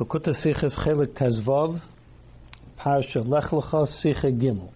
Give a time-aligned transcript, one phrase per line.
[0.00, 1.80] Lakuta Siches Chelik Tezvav,
[2.80, 4.72] Parsha Lech Lecha Siche Gimel.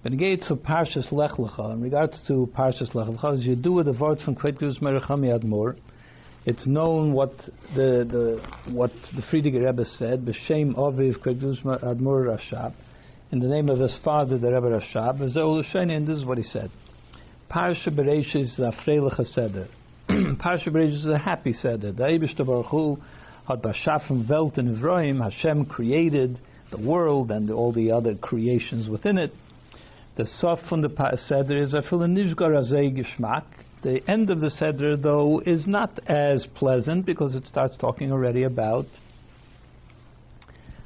[0.00, 3.72] When it gets to Parshas Lech in regards to Parshas Lech Lecha, as you do
[3.72, 5.76] with the word from Kved Merachami Admor,
[6.46, 7.36] it's known what
[7.74, 11.42] the, the what the Frierdiker Rebbe said, B'Shem Aviv Kved
[11.82, 12.72] Admor Rashab,
[13.32, 16.70] in the name of his father, the Rebbe Rashab, and this is what he said.
[17.50, 19.68] Parsha Beresh is a Freiliche Seder.
[20.08, 21.92] Parsha Beresh is a happy Seder.
[21.92, 22.98] The Eibishter Baruch Hu
[23.48, 26.38] had Bashafim Welt in Ivroim, Hashem created
[26.70, 29.32] the world and all the other creations within it.
[30.16, 33.44] The soft from the Seder is Azei Gishmak.
[33.82, 38.42] The end of the Seder, though, is not as pleasant because it starts talking already
[38.42, 38.86] about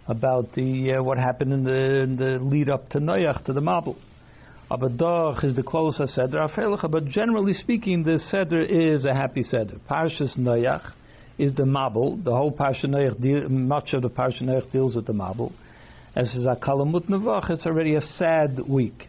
[0.08, 3.60] about the uh, what happened in the, in the lead up to Noach, to the
[3.60, 3.96] Mabul.
[4.68, 6.46] Abadach is the closest Seder
[6.90, 9.76] but generally speaking, the Seder is a happy Seder.
[9.88, 10.92] Parshas Noach
[11.40, 12.22] is the Mabul.
[12.22, 15.52] The whole Parsha Noach, much of the Parsha Noach deals with the Mabul.
[16.14, 19.08] As is a Kalamut Nevach, it's already a sad week.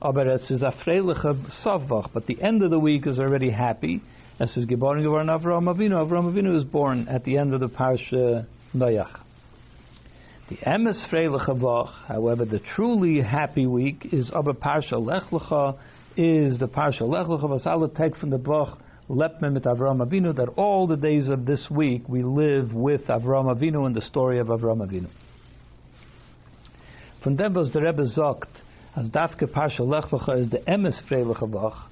[0.00, 1.34] Aber es is a freiliche
[1.64, 4.00] Savach, but the end of the week is already happy.
[4.38, 6.06] As is Geboren geworden Avram Avinu.
[6.06, 9.20] Avram Avinu is born at the end of the Parsha Noach.
[10.50, 15.76] The Emes freiliche Vach, however, the truly happy week is Aber Parsha Lech Lecha,
[16.16, 20.34] is the Parsha Lech Lecha, was alle take from the Vach Lepme mit Avram Avinu,
[20.36, 24.38] that all the days of this week we live with Avram Avinu and the story
[24.38, 25.08] of Avram Avinu.
[27.24, 28.48] Von dem was der Rebbe sagt,
[28.96, 31.88] as Dafke Parsha Lech Lecha is the Emes Freiliche Vach,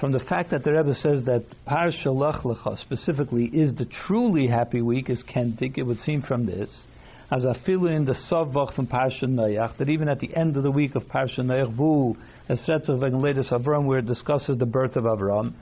[0.00, 4.48] from the fact that the Rebbe says that Parsha Lech Lecha specifically is the truly
[4.48, 6.86] happy week, is Kentik, it would seem from this,
[7.30, 10.64] as a filu in the Savach from Parsha Noach, that even at the end of
[10.64, 12.16] the week of Parsha Noach, Vu,
[12.48, 15.52] as Setzach Vegen Latest Avram, where it discusses the birth of Avram,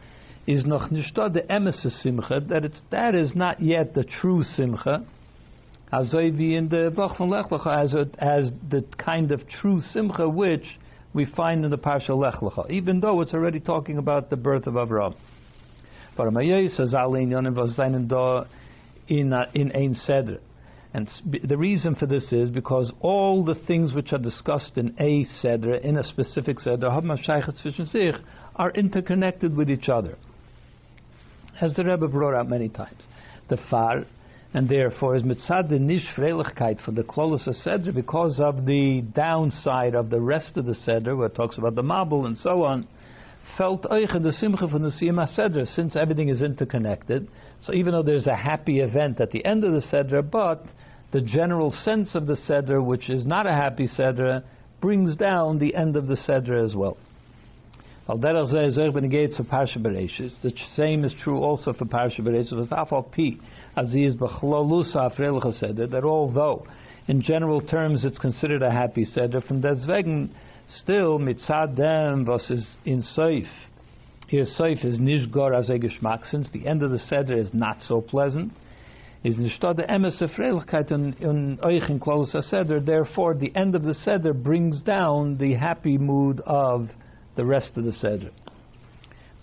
[0.48, 5.04] is noch nishta the emes simcha that it's that is not yet the true simcha.
[5.92, 10.78] As in the Bach von Lech Lecha as, as the kind of true simcha which
[11.12, 14.66] we find in the Parsha Lech Lecha, even though it's already talking about the birth
[14.66, 15.14] of Avram.
[16.16, 16.32] But
[16.70, 16.94] says
[19.08, 20.40] in in ein seder.
[20.94, 21.10] And
[21.46, 25.74] the reason for this is because all the things which are discussed in a seder,
[25.74, 26.88] in a specific seder,
[28.56, 30.16] are interconnected with each other
[31.60, 33.02] as the Rebbe brought out many times.
[33.48, 34.04] The far,
[34.54, 39.94] and therefore is mitzad the nish freilichkeit for the klolos seder because of the downside
[39.94, 42.86] of the rest of the seder, where it talks about the mabul and so on.
[43.56, 47.28] Felt oiche the simcha from the siyam seder since everything is interconnected.
[47.62, 50.64] So even though there's a happy event at the end of the seder, but
[51.10, 54.44] the general sense of the seder, which is not a happy seder,
[54.80, 56.96] brings down the end of the seder as well.
[58.08, 58.16] The
[60.74, 62.68] same is true also for Parsha Bereshis.
[65.90, 66.66] That although
[67.06, 70.34] in general terms it's considered a happy seder, from deswegen
[70.66, 73.46] still mitzad dem was is in Seif.
[74.28, 78.00] Here Seif is nishgor as geschmack, since the end of the seder is not so
[78.00, 78.52] pleasant.
[79.22, 82.80] Is nishtad emes freilichkeit in euch in close seder.
[82.80, 86.88] Therefore, the end of the seder brings down the happy mood of
[87.38, 88.30] the rest of the Seder.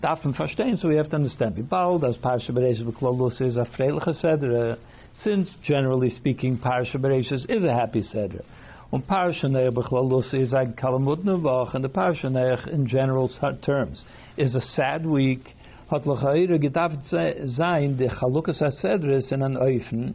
[0.02, 1.68] Darf verstehen, so we have to understand.
[1.70, 4.76] Bald as Parsha Bereshis B'Klolus is a freiliche Seder,
[5.22, 8.44] since generally speaking, Parsha Bereshis is a happy Seder.
[8.92, 13.30] Und Parsha Neich B'Klolus is a Kalamut Nevach, and the Parsha Neich in general
[13.64, 14.04] terms
[14.36, 15.54] is a sad week.
[15.90, 20.12] Hat L'chaira gedacht sein, the Chalukas HaSedris in an Eufen,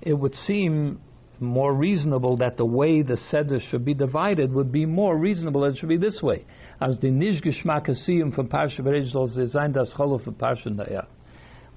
[0.00, 0.98] it would seem
[1.38, 5.76] more reasonable that the way the Seder should be divided would be more reasonable it
[5.76, 6.44] should be this way
[6.82, 11.02] as the nish geschmack asiyum from Parsha Bereshit soll das Cholof von Parsha Naya.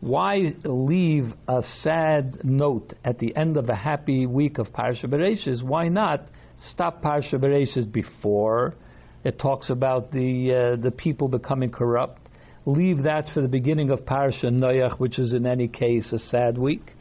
[0.01, 5.61] Why leave a sad note at the end of a happy week of Parsha Bereshit?
[5.61, 6.23] Why not
[6.71, 8.73] stop Parsha Bereshit before
[9.23, 12.21] it talks about the uh, the people becoming corrupt?
[12.65, 16.57] Leave that for the beginning of Parsha Noach, which is in any case a sad
[16.57, 16.93] week.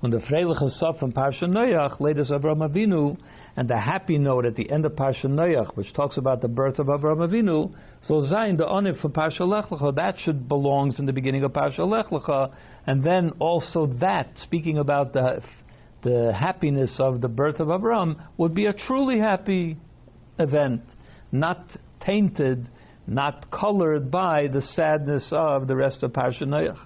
[0.00, 3.16] When the Freiliche Sof from Parsha Noach, latest Avram Avinu,
[3.58, 6.78] and the happy note at the end of Parsha Noach, which talks about the birth
[6.78, 11.06] of Avraham Avinu, so Zayin, the Onif for Parsha Lech Lecha, that should belongs in
[11.06, 12.54] the beginning of Parsha Lech Lecha,
[12.86, 15.42] and then also that, speaking about the
[16.04, 19.76] the happiness of the birth of Abraham, would be a truly happy
[20.38, 20.82] event,
[21.32, 21.66] not
[21.98, 22.68] tainted,
[23.08, 26.78] not colored by the sadness of the rest of Parsha Noach.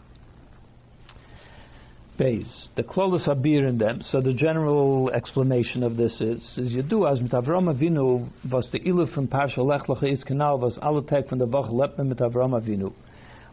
[2.22, 2.68] Base.
[2.76, 4.00] The klolos abir in them.
[4.00, 8.68] So the general explanation of this is: is you do as mit Avram Avinu was
[8.70, 10.78] the ilu from Parsha Lech Lecha is canal was
[11.08, 12.92] tag from the Vach lepme mit Avram Avinu.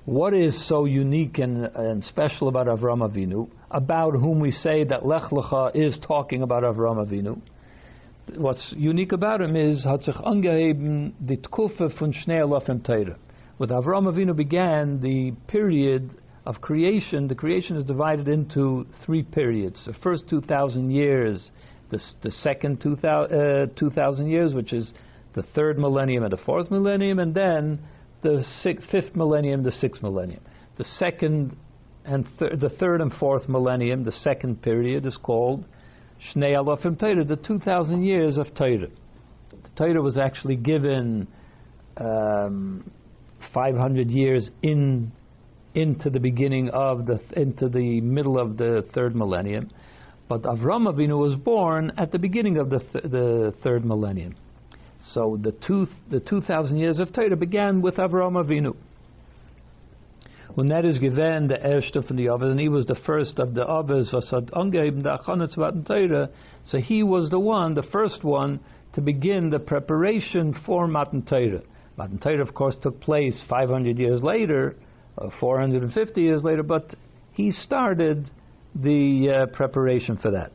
[0.05, 5.03] What is so unique and, and special about Avram Avinu, about whom we say that
[5.03, 7.41] Lech Lecha is talking about Avram Avinu?
[8.37, 13.15] What's unique about him is hat angeheben die Tkufe von Alafim Teire.
[13.57, 16.11] With Avram Avinu began the period
[16.49, 17.27] of creation.
[17.27, 19.83] The creation is divided into three periods.
[19.85, 21.51] The first 2,000 years,
[21.91, 24.91] the, the second 2,000 uh, 2, years, which is
[25.35, 27.79] the third millennium and the fourth millennium, and then
[28.23, 30.41] the sixth, fifth millennium, the sixth millennium.
[30.79, 31.55] The second
[32.03, 35.65] and thir- the third and fourth millennium, the second period, is called
[36.33, 38.87] Shnei Alafim Torah, the 2,000 years of Torah.
[39.51, 41.27] The Torah was actually given
[41.97, 42.89] um,
[43.53, 45.11] 500 years in
[45.75, 49.69] into the beginning of the into the middle of the third millennium,
[50.27, 54.35] but Avram Avinu was born at the beginning of the th- the third millennium.
[55.13, 58.75] So the two the two thousand years of Torah began with Avram Avinu.
[60.55, 63.53] When that is given the erste from the Avos, and he was the first of
[63.53, 63.63] the
[65.85, 66.29] Torah.
[66.65, 68.59] So he was the one, the first one,
[68.93, 71.61] to begin the preparation for Matan Torah.
[71.97, 74.75] Matan Torah, of course, took place 500 years later,
[75.17, 76.95] uh, 450 years later, but
[77.33, 78.29] he started
[78.75, 80.51] the uh, preparation for that.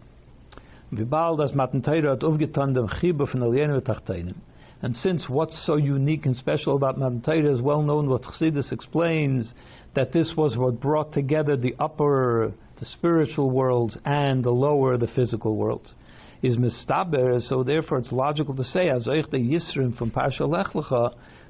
[4.83, 8.71] And since what's so unique and special about Matan Torah is well known, what Chassidus
[8.71, 9.55] explains
[9.95, 15.09] that this was what brought together the upper, the spiritual worlds, and the lower, the
[15.09, 15.95] physical worlds,
[16.43, 17.41] is mistaber.
[17.41, 20.75] So therefore, it's logical to say, the Yisrim from Parsha Lech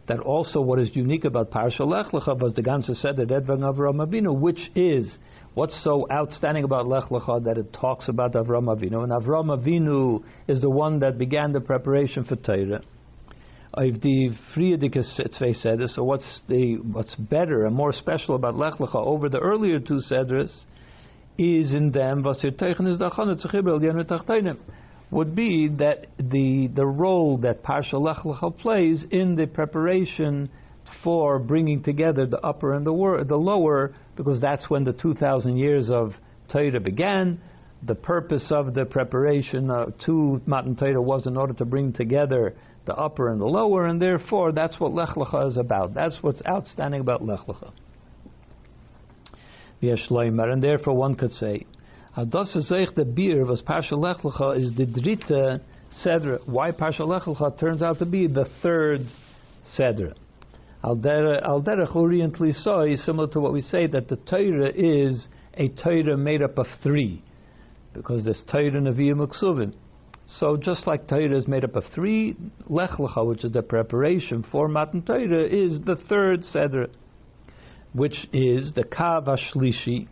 [0.07, 3.61] that also what is unique about Parsha Lech Lecha was the Ganze said that Edvang
[3.61, 5.17] Avram Avinu, which is
[5.55, 10.23] what's so outstanding about Lech Lecha that it talks about Avram Avinu, and Avram Avinu
[10.47, 12.83] is the one that began the preparation for Torah.
[13.77, 13.83] So
[16.05, 20.65] what's the what's better and more special about Lech Lecha over the earlier two sedras
[21.37, 22.23] is in them
[25.11, 30.51] would be that the the role that Parsha Lech Lecha plays in the preparation
[31.03, 35.57] for bringing together the upper and the, wor- the lower, because that's when the 2,000
[35.57, 36.13] years of
[36.53, 37.41] Torah began.
[37.83, 42.55] The purpose of the preparation uh, to Matan Torah was in order to bring together
[42.87, 45.95] the upper and the lower, and therefore that's what Lech Lecha is about.
[45.95, 47.73] That's what's outstanding about Lech Lecha.
[49.83, 51.67] And therefore one could say
[52.23, 55.61] das zeich the beer was Parsha Lech Lecha is the dritte
[56.05, 56.39] Sedra.
[56.47, 59.01] Why Parsha Lech Lecha turns out to be the third
[59.77, 60.15] Sedra.
[60.85, 65.69] Al derech orientally saw is similar to what we say that the Torah is a
[65.69, 67.23] Torah made up of three,
[67.95, 69.73] because there's Torah, Nevi'im, Uksuvim.
[70.27, 72.37] So just like Torah is made up of three,
[72.69, 76.89] Lech Lecha, which is the preparation for Matan Torah, is the third Sedra,
[77.93, 80.07] which is the Kav Ashlishi,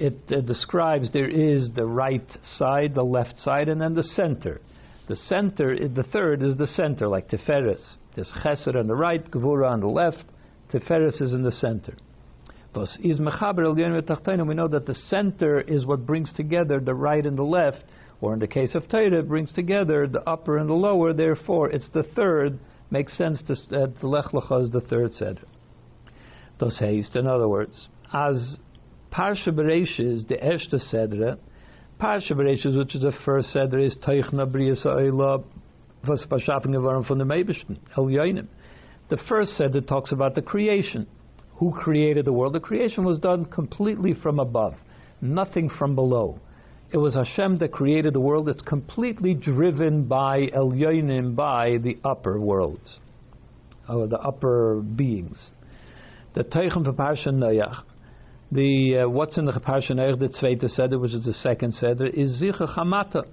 [0.00, 4.60] it uh, describes there is the right side, the left side, and then the center.
[5.08, 7.96] The center, the third is the center, like Tiferes.
[8.14, 10.24] There's Chesed on the right, Gevura on the left,
[10.72, 11.96] Tiferes is in the center.
[12.72, 12.84] We
[14.54, 17.84] know that the center is what brings together the right and the left,
[18.20, 21.12] or in the case of Torah, brings together the upper and the lower.
[21.12, 22.60] Therefore, it's the third.
[22.92, 25.12] Makes sense that the Lech Lecha is the third
[26.60, 28.56] heißt, in other words, as
[29.12, 31.36] Parsha Bereshis, the Eshta Sedra,
[32.00, 35.42] Parsha Bereshis, which is the first Sedra, is Teichna Briya Sa'ila,
[36.06, 38.46] was Pashafen geworden von dem Eibishten, El Yoinim.
[39.08, 41.06] The first Sedra talks about the creation.
[41.56, 42.54] Who created the world?
[42.54, 44.74] The creation was done completely from above,
[45.20, 46.38] nothing from below.
[46.92, 48.48] It was Hashem that created the world.
[48.48, 53.00] It's completely driven by El Yoinim, by the upper worlds,
[53.88, 55.50] or the upper beings.
[56.34, 57.82] The Teichen for Parsha Noach
[58.52, 62.06] the uh, what's in the Parsha Noach, the Zweite Seder, which is the second Seder,
[62.06, 63.26] is Zicha Chamata.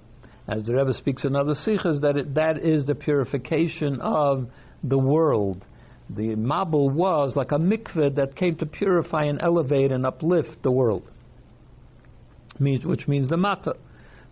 [0.46, 4.48] As the Rebbe speaks in other Sichas, that it, that is the purification of
[4.82, 5.64] the world.
[6.08, 10.70] The Mabul was like a mikveh that came to purify and elevate and uplift the
[10.70, 11.02] world,
[12.58, 13.74] which means the Mata,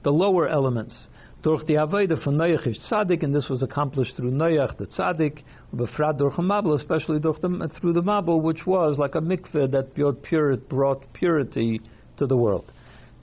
[0.03, 1.09] the lower elements.
[1.47, 5.45] Durch die Avodah von Noach is tzaddik, and this was accomplished through Noach, the tzaddik,
[5.73, 7.33] befrat durch Mabul, especially the,
[7.81, 11.81] through the Mabul, which was like a mikveh that brought, pure, brought purity
[12.17, 12.65] to the world,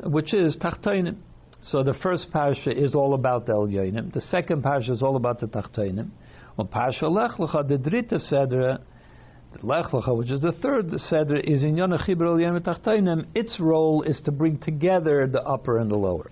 [0.05, 1.17] which is Tachtoinim.
[1.63, 4.13] So the first parsha is all about the Elyonim.
[4.13, 6.09] The second parsha is all about the Tachtoinim.
[6.57, 8.79] On Parsha Lech Lecha, the Dritte Sedra,
[9.61, 13.25] Lech Lecha, which is the third Sedra, is in Yonah Elyonim Tachtoinim.
[13.35, 16.31] Its role is to bring together the upper and the lower.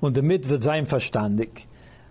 [0.00, 1.66] Und damit wird sein verstandig,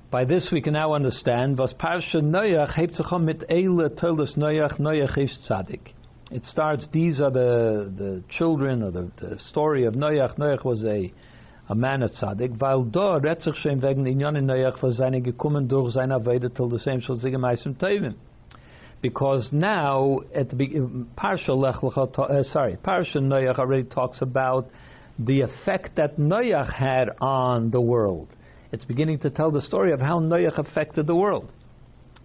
[0.10, 4.80] By this we can now understand was Parsha Noach hebt sich mit Eile Toldos Noach
[4.80, 5.94] Noach is Tzadik.
[6.32, 6.90] It starts.
[6.92, 10.38] These are the the children or the, the story of Noach.
[10.38, 11.12] Noach was a
[11.68, 12.58] a man of Tzadik.
[12.58, 14.06] Weil da redt sich schon wegen
[14.82, 17.76] was seine gekommen durch meisem.
[19.02, 20.80] Because now at the
[21.18, 24.68] Parsha Lech Lecha, uh, sorry, Parsha Noach already talks about
[25.20, 28.30] the effect that Noach had on the world
[28.72, 31.52] it's beginning to tell the story of how Noach affected the world.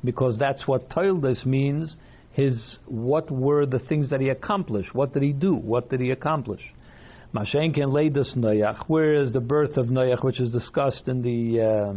[0.04, 1.96] Because that's what Toildes means,
[2.32, 4.94] his what were the things that he accomplished?
[4.94, 5.54] What did he do?
[5.54, 6.62] What did he accomplish?
[7.32, 11.94] Mashenkin Leidus Noach, where is the birth of Noach, which is discussed in the uh,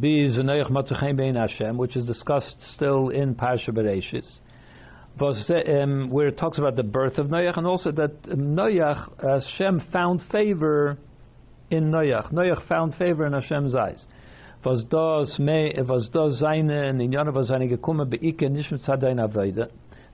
[0.00, 4.40] Noach Matzachem Bein Hashem, which is discussed still in Parsha Bereshis.
[5.20, 10.22] Um, where it talks about the birth of Noach, and also that Noach, Hashem found
[10.32, 10.98] favor
[11.70, 12.32] in Noach.
[12.32, 14.04] Noach found favor in Hashem's eyes.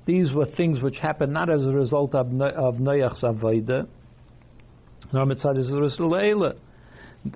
[0.07, 3.87] These were things which happened not as a result of, of Noach's Avoide,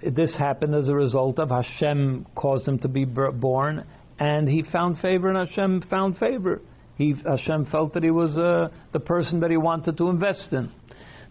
[0.02, 3.84] This happened as a result of Hashem caused him to be born,
[4.18, 6.60] and he found favor, and Hashem found favor.
[6.96, 10.70] He, Hashem felt that he was uh, the person that he wanted to invest in.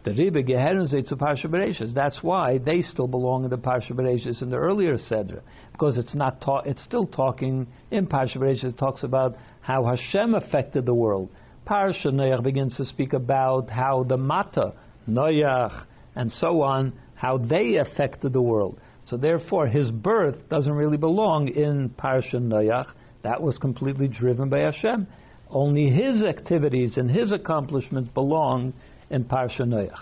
[0.04, 1.94] The Rebbe Geherim of Parsha Bereshis.
[1.94, 5.42] That's why they still belong in the Parsha Bereshis in the earlier Sedra,
[5.72, 8.64] because it's not ta- it's still talking in Parsha Bereshis.
[8.64, 11.30] It talks about how Hashem affected the world.
[11.68, 14.74] Parsha Noach begins to speak about how the Mata,
[15.08, 18.80] Noach, and so on, how they affected the world.
[19.06, 22.88] So therefore, his birth doesn't really belong in Parsha Noach.
[23.22, 25.06] That was completely driven by Hashem.
[25.52, 28.74] Only his activities and his accomplishments belong
[29.10, 29.98] in Parsha Noach.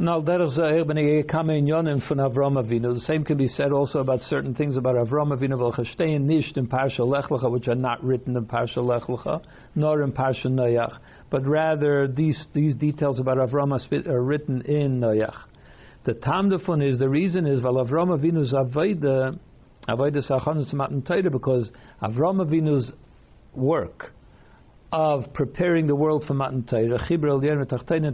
[0.00, 2.94] Now, that is uh, Yonim von Avram Avinu.
[2.94, 6.68] The same can be said also about certain things about Avram Avinu v'chashtein nisht in
[6.68, 9.42] Parsha Lech Lecha, which are not written in Parsha Lech Lecha,
[9.74, 10.98] nor in Parsha Noach,
[11.30, 15.34] but rather these these details about Avram are written in Noach.
[16.04, 19.36] The Tamdafun is the reason is Avram Avinu's Avodah
[19.88, 21.02] Avodah Sachanus Matan
[21.32, 22.92] because Avram Avinu's
[23.58, 24.12] work
[24.90, 26.98] of preparing the world for Matan Torah,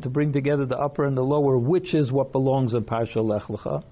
[0.02, 3.42] to bring together the upper and the lower, which is what belongs in Parsha Lech
[3.44, 3.84] Lecha.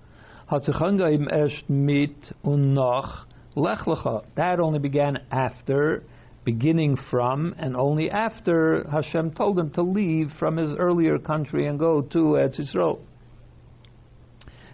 [4.34, 6.02] That only began after,
[6.44, 11.78] beginning from, and only after Hashem told him to leave from his earlier country and
[11.78, 12.98] go to Eretz Yisrael.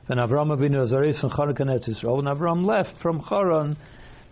[0.06, 3.76] When Avram Avinu Azaris from Charan Eretz Yisrael, and Avram left from Charan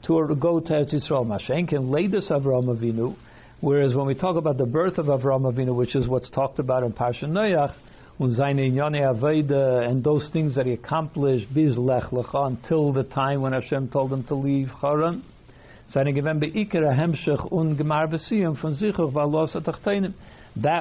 [0.05, 1.26] to go to Eretz Yisrael.
[1.26, 3.17] Mashenkin, latest Avram Avinu,
[3.61, 6.83] Whereas when we talk about the birth of Avraham Avinu, which is what's talked about
[6.83, 7.75] in Parsha Noach,
[8.19, 14.11] and those things that he accomplished bis lech lecha until the time when Hashem told
[14.12, 15.23] him to leave Haran.
[15.95, 16.07] That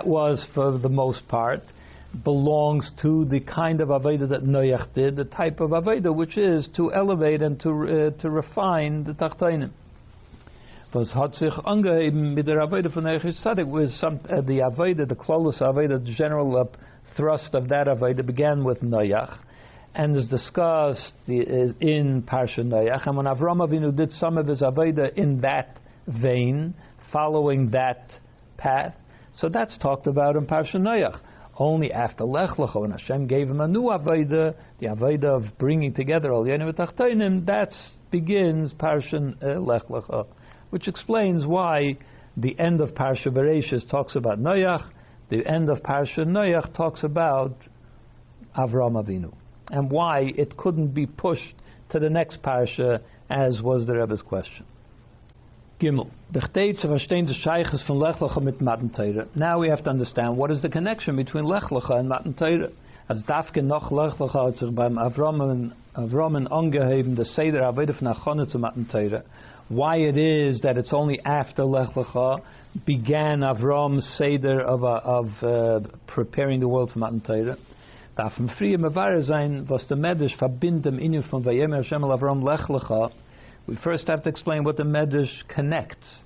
[0.06, 1.62] was, for the most part,
[2.24, 6.68] belongs to the kind of Aveda that Noach did, the type of Aveda which is
[6.76, 7.70] to elevate and to,
[8.16, 9.72] uh, to refine the Tachtainim
[10.96, 15.62] was hat sich angeheben mit der Avodah von with some uh, the Avodah, the Klolos
[15.62, 16.64] Avodah, the general uh,
[17.18, 19.38] thrust of that Avodah began with Noach
[19.94, 23.06] and is discussed is in Parsha Noach.
[23.08, 26.74] And when Avram Avinu did some of his Avodah in that vein,
[27.12, 28.12] following that
[28.58, 28.94] path,
[29.36, 31.20] so that's talked about in Parsha Noach.
[31.58, 35.94] Only after Lech Lecha, when Hashem gave him a new Avodah, the Avodah of bringing
[35.94, 37.72] together all Yenim Tachtoinim, that
[38.12, 40.26] begins Parsha uh, Lech Lecha
[40.76, 41.98] which explains why
[42.36, 44.90] the end of Parsha Bereshis talks about Noach,
[45.30, 47.56] the end of Parsha Noach talks about
[48.58, 49.34] Avram Avinu,
[49.70, 51.56] and why it couldn't be pushed
[51.92, 54.66] to the next Parsha, as was the Rebbe's question.
[55.80, 56.08] Gimel.
[59.36, 62.70] Now we have to understand what is the connection between Lech Lecha and Matan Torah.
[63.08, 68.08] Als Dafke noch Lech Lecha hat sich beim Avram, Avram angeheben, der Seder Avodah von
[68.08, 69.24] Achone zu Matan Torah
[69.70, 72.42] why it is that it's only after Lech Lecha
[72.86, 77.58] began Avram's Seder of, of uh, preparing the world for Matan Torah.
[78.16, 82.44] Darf im Frieden Mavare sein, was der Medrash verbindet im Inyan von Vayemer Hashem Avram
[82.44, 83.12] Lech Lecha.
[83.68, 86.20] We first have to explain what the Medrash connects.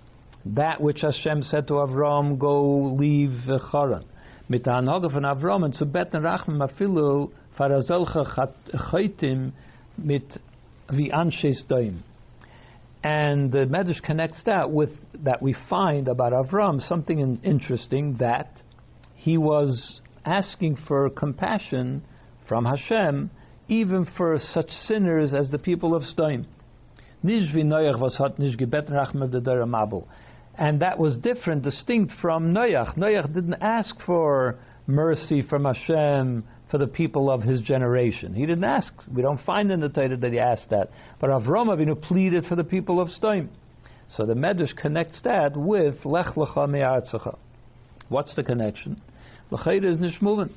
[0.46, 4.04] That which Hashem said to Avram, go leave Charan.
[4.50, 8.52] Mit der von Avram und zu beten Rachmen afilu farazelcha
[8.92, 9.54] chaitim
[9.98, 10.24] mit
[10.92, 12.00] wie anshes doim.
[13.04, 14.90] And the Medrash connects that with
[15.24, 18.50] that we find about Avram something in, interesting that
[19.16, 22.04] he was asking for compassion
[22.50, 23.32] from Hashem
[23.70, 26.04] even for such sinners as the people of
[27.24, 28.88] Stoim.
[30.58, 32.98] And that was different, distinct from Noach.
[32.98, 38.34] Noach didn't ask for mercy from Hashem for the people of his generation.
[38.34, 38.94] He didn't ask.
[39.14, 40.90] We don't find in the Torah that he asked that.
[41.20, 43.50] But Avram Avinu pleaded for the people of Stoim.
[44.16, 47.38] So the Medrash connects that with Lech Lecha Me'artzecha.
[48.10, 49.02] What's the connection?
[49.52, 50.52] L'chayr is nishmuvin.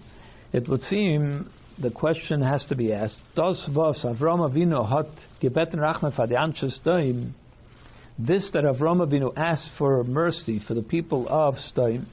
[0.53, 1.51] It would seem
[1.83, 5.11] the question has to be asked: Does was Avram Avinu hat
[5.43, 7.33] gebeten rachme for the?
[8.19, 12.07] This that Avram Avinu asked for mercy for the people of Stoim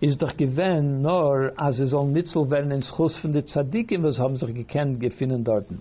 [0.00, 4.18] is doch gewen nor as es soll nitzel werden in Schuss von den Tzadikim, was
[4.18, 5.80] haben sich gekannt gefunden dorten.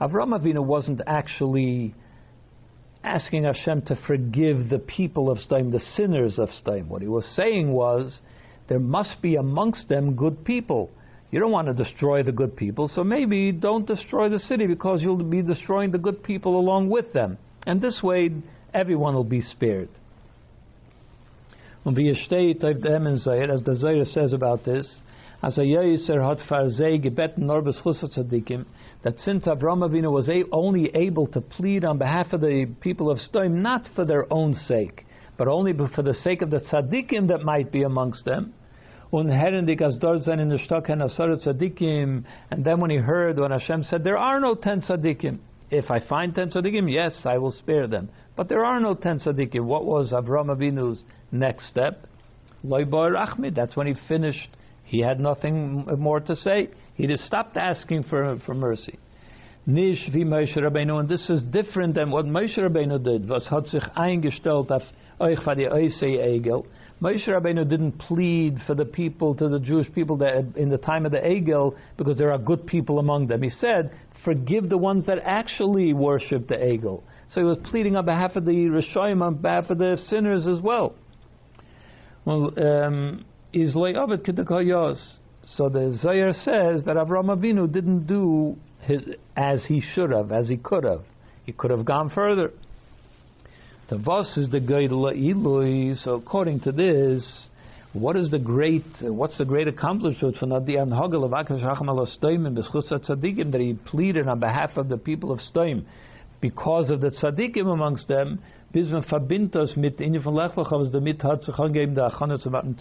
[0.00, 1.94] Avram Avinu wasn't actually
[3.04, 6.88] asking Hashem to forgive the people of Stoim, the sinners of Stoim.
[6.88, 8.20] What he was saying was,
[8.68, 10.90] there must be amongst them good people.
[11.30, 15.02] You don't want to destroy the good people, so maybe don't destroy the city because
[15.02, 17.36] you'll be destroying the good people along with them.
[17.66, 18.30] And this way,
[18.72, 19.90] everyone will be spared.
[21.86, 25.00] As the Zohar says about this,
[25.40, 25.52] that
[29.18, 33.52] since Avram Avinu was only able to plead on behalf of the people of Stoim,
[33.62, 35.04] not for their own sake,
[35.36, 38.54] but only for the sake of the tzaddikim that might be amongst them.
[39.10, 39.28] In
[41.38, 45.38] tzaddikim, and then when he heard when Hashem said, there are no ten tzaddikim.
[45.70, 48.10] If I find ten tzaddikim, yes, I will spare them.
[48.36, 49.64] But there are no ten tzaddikim.
[49.64, 52.06] What was Avram Avinu's next step?
[52.64, 53.54] Loibar Achmid.
[53.54, 54.50] That's when he finished.
[54.84, 56.68] He had nothing more to say.
[56.94, 58.98] He just stopped asking for, for mercy.
[59.66, 63.28] Nish Rabbeinu, and this is different than what Moshe Rabbeinu did.
[63.28, 64.82] Was hat sich eingestellt auf
[65.20, 66.64] euch for the Egel.
[67.00, 71.06] Moshe Rabbeinu didn't plead for the people, to the Jewish people that in the time
[71.06, 73.42] of the Egel, because there are good people among them.
[73.42, 73.92] He said,
[74.24, 77.04] forgive the ones that actually worship the Egel.
[77.32, 80.60] So he was pleading on behalf of the Rishoyim, on behalf of the sinners as
[80.60, 80.96] well.
[82.24, 83.24] Well, um,
[83.54, 83.60] so
[85.70, 89.02] the Zohar says that Avram Avinu didn't do his
[89.36, 91.04] as he should have, as he could have.
[91.44, 92.50] He could have gone further.
[93.88, 95.96] The Vos is the Geidla Ilui.
[95.96, 97.46] So according to this,
[97.94, 102.06] what is the great, what's the great accomplishment for Nadian Hogel of Akash Hacham al
[102.06, 105.86] Tzadikim that he pleaded on behalf of the people of Stoim
[106.40, 108.40] because of the tzaddikim amongst them,
[108.72, 109.02] bis man
[109.76, 112.76] mit in von Lechlach, was damit hat sich angegeben der Achana zu Matan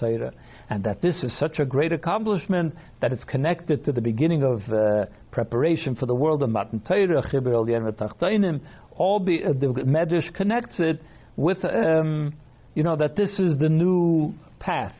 [0.70, 4.62] and that this is such a great accomplishment that it's connected to the beginning of
[4.72, 8.62] uh, preparation for the world of Matan Torah, Chibir al Yen
[8.98, 11.02] all be, uh, the Medrash connects it
[11.36, 12.34] with, um,
[12.74, 14.96] you know, that this is the new path.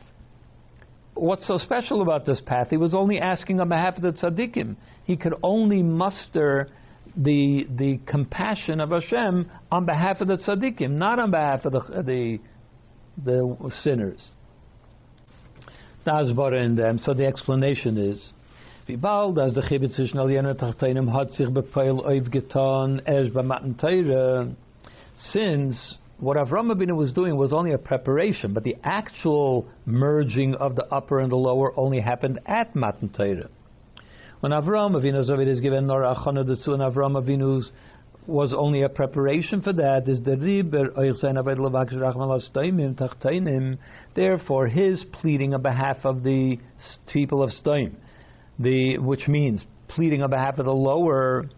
[1.14, 2.68] What's so special about this path?
[2.70, 4.76] He was only asking on behalf of the tzaddikim.
[5.04, 6.68] He could only muster
[7.16, 11.80] the the compassion of Hashem on behalf of the tzaddikim, not on behalf of the
[12.02, 12.38] the,
[13.24, 14.24] the sinners.
[16.06, 17.00] in them.
[17.02, 18.32] So the explanation is.
[18.88, 19.36] Wie bald
[19.68, 20.16] Chibit zwischen
[20.56, 23.42] Tachteinem hat sich aufgetan erst bei
[23.76, 24.56] Teire,
[25.30, 30.74] since what Avram Avinu was doing was only a preparation, but the actual merging of
[30.74, 33.48] the upper and the lower only happened at Matan Teire.
[34.40, 37.70] When Avram Avinu's of it is given nor achana dazu, and Avram Avinu's
[38.26, 40.08] was only a preparation for that.
[40.08, 40.88] Is the riber
[44.14, 46.58] Therefore, his pleading on behalf of the
[47.12, 47.92] people of Stoim,
[48.58, 51.48] the which means pleading on behalf of the lower,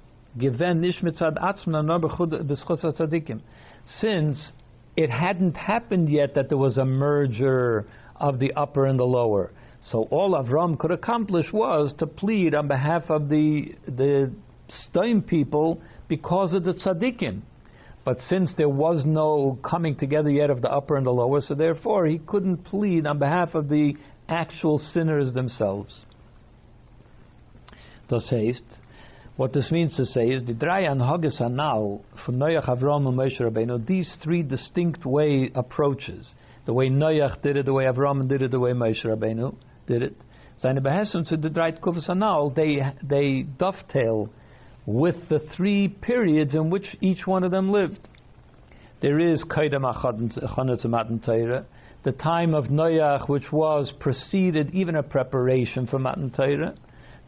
[4.00, 4.52] since
[4.96, 7.86] it hadn't happened yet that there was a merger
[8.16, 9.50] of the upper and the lower.
[9.90, 14.30] So all Avram could accomplish was to plead on behalf of the the
[14.68, 17.40] Stoim people because of the tzaddikim.
[18.04, 21.54] But since there was no coming together yet of the upper and the lower, so
[21.54, 23.94] therefore he couldn't plead on behalf of the
[24.28, 26.04] actual sinners themselves.
[28.10, 28.64] Das heißt,
[29.36, 33.40] what this means to say is the drei anhages now from Noach, Avram, and Moshe
[33.40, 33.86] Rabbeinu.
[33.86, 36.34] These three distinct way approaches,
[36.66, 39.54] the way Noach did it, the way Avram did it, the way Moshe Rabbeinu
[39.86, 40.16] did it.
[40.58, 44.28] Seine Behessen zu der drei Kufas Anal, they, they dovetail
[44.84, 48.08] with the three periods in which each one of them lived.
[49.00, 51.64] There is Kaidam Matan Torah,
[52.02, 56.74] the time of Noach, which was preceded even a preparation for Matan Torah.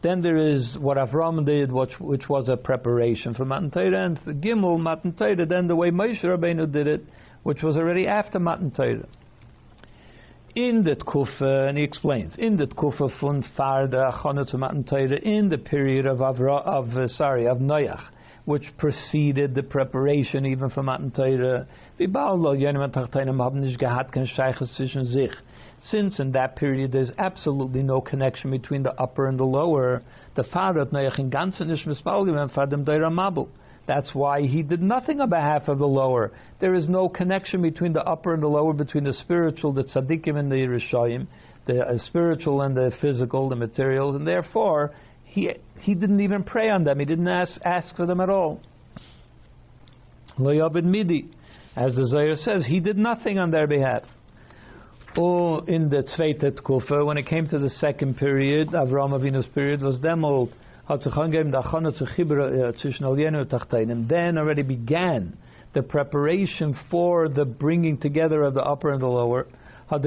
[0.03, 4.19] Then there is what Avram did, which, which was a preparation for Matan Torah, and
[4.41, 5.45] Gimel Matan Torah.
[5.45, 7.05] Then the way Moshe Rabbeinu did it,
[7.43, 9.07] which was already after Matan Torah
[10.55, 16.19] in the Tkufa, and he explains, in the Tkufa von Farda in the period of
[16.19, 18.03] Avra, of uh, sorry of Noach,
[18.45, 21.67] which preceded the preparation even for Matan Torah.
[25.85, 30.01] Since in that period there's absolutely no connection between the upper and the lower,
[30.35, 30.93] the Fadim.
[33.85, 36.31] That's why he did nothing on behalf of the lower.
[36.61, 40.37] There is no connection between the upper and the lower, between the spiritual, the tzaddikim
[40.37, 41.27] and the rishayim,
[41.67, 44.91] the uh, spiritual and the physical, the material, and therefore
[45.25, 46.99] he he didn't even pray on them.
[46.99, 48.61] He didn't ask ask for them at all.
[50.39, 51.29] Loyabid midi,
[51.75, 54.03] as the Zohar says, he did nothing on their behalf.
[55.15, 59.81] Or in the Tzveitet Kufa, when it came to the second period, Avraham Avinu's period,
[59.81, 60.49] was demold
[60.89, 60.97] uh,
[64.07, 65.37] then already began
[65.73, 69.45] the preparation for the bringing together of the upper and the lower.
[69.89, 69.99] That's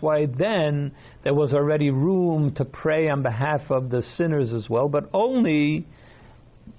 [0.00, 0.92] why then
[1.24, 5.86] there was already room to pray on behalf of the sinners as well, but only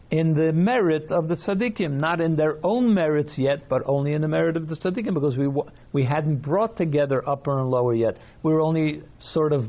[0.09, 4.21] in the merit of the tzaddikim, not in their own merits yet, but only in
[4.21, 5.49] the merit of the tzaddikim, because we
[5.91, 8.17] we hadn't brought together upper and lower yet.
[8.43, 9.65] We were only sort of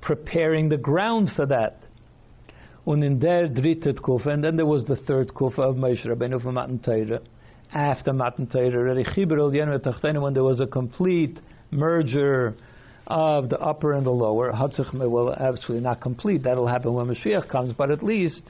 [0.00, 1.80] preparing the ground for that.
[2.86, 7.20] Dritte Kufa, and then there was the third Kufa of Moshe Rabbeinu from Matan Torah.
[7.72, 11.40] After Matan Torah, when there was a complete
[11.72, 12.54] merger
[13.08, 14.52] of the upper and the lower.
[14.52, 16.44] Well, absolutely not complete.
[16.44, 18.42] That'll happen when Mashiach comes, but at least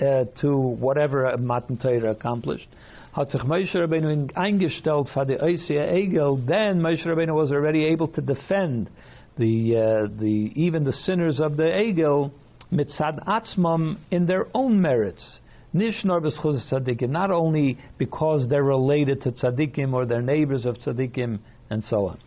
[0.00, 2.68] uh, to whatever Matan Torah accomplished.
[3.14, 8.90] Hat sich Moshe Rabbeinu eingestellt Egel, then Moshe Rabbeinu was already able to defend
[9.38, 12.30] the uh, the even the sinners of the Egel
[12.72, 15.38] mitzad atzmam in their own merits.
[15.74, 21.38] Nishnor b'schuz tzaddikim, not only because they're related to tzaddikim or they're neighbors of tzaddikim
[21.70, 22.18] and so on.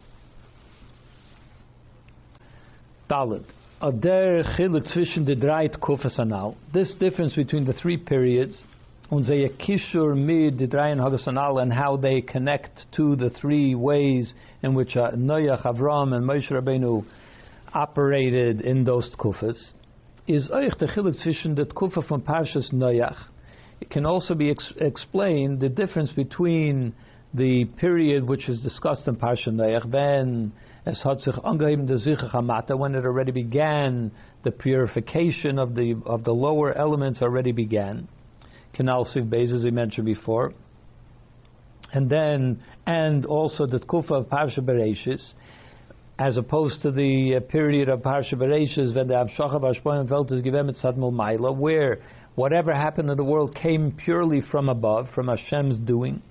[3.09, 3.45] Dalit.
[3.81, 6.57] Ader chiluk zwischen the drei tkufas anal.
[6.73, 8.61] This difference between the three periods
[9.09, 14.73] sehe kishur mid the dreien hadasanal and how they connect to the three ways in
[14.73, 17.05] which uh, Noach, Avram, and Moshe Rabbeinu
[17.73, 19.73] operated in those tkufas
[20.27, 23.15] is euch the chiluk zwischen the tkufa from Parshas Noach.
[23.79, 26.93] It can also be ex- explained the difference between
[27.33, 30.51] the period which is discussed in Parsha Noach, then
[30.89, 34.11] as hat sich angeheben the Zichach when it already began,
[34.43, 38.07] the purification of the of the lower elements already began
[38.73, 40.53] Canal Siv Beis, as we mentioned before.
[41.91, 45.33] And then, and also the Tkufa of Parsha Bereshis,
[46.17, 50.41] as opposed to the uh, period of Parsha Bereshis, when the Avshacha Vashpoim felt is
[50.41, 51.99] given Tzadmul Maila, where
[52.35, 56.21] whatever happened in the world came purely from above, from Hashem's doing,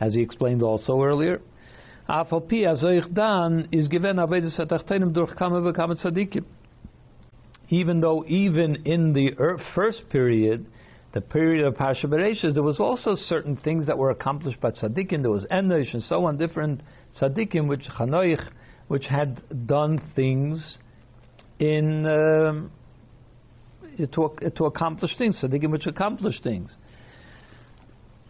[0.00, 1.40] as he explained also earlier.
[7.72, 10.66] Even though even in the first period,
[11.12, 15.22] the period of Parsha Bereshis, there was also certain things that were accomplished by tzaddikim.
[15.22, 16.80] There was Enosh and so on, different
[17.20, 18.44] tzaddikim, which Chanoich,
[18.88, 20.78] which had done things
[21.60, 22.72] in um,
[23.98, 25.40] to, to accomplish things.
[25.40, 26.76] Tzaddikim which accomplished things.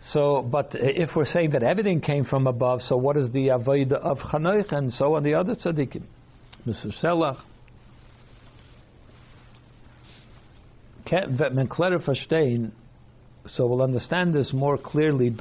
[0.03, 3.93] So, but if we're saying that everything came from above, so what is the avodah
[3.93, 6.03] of Chanoich and so on the other tzaddikim?
[6.67, 6.93] Mr.
[7.03, 7.41] Selach.
[13.47, 15.35] so we'll understand this more clearly.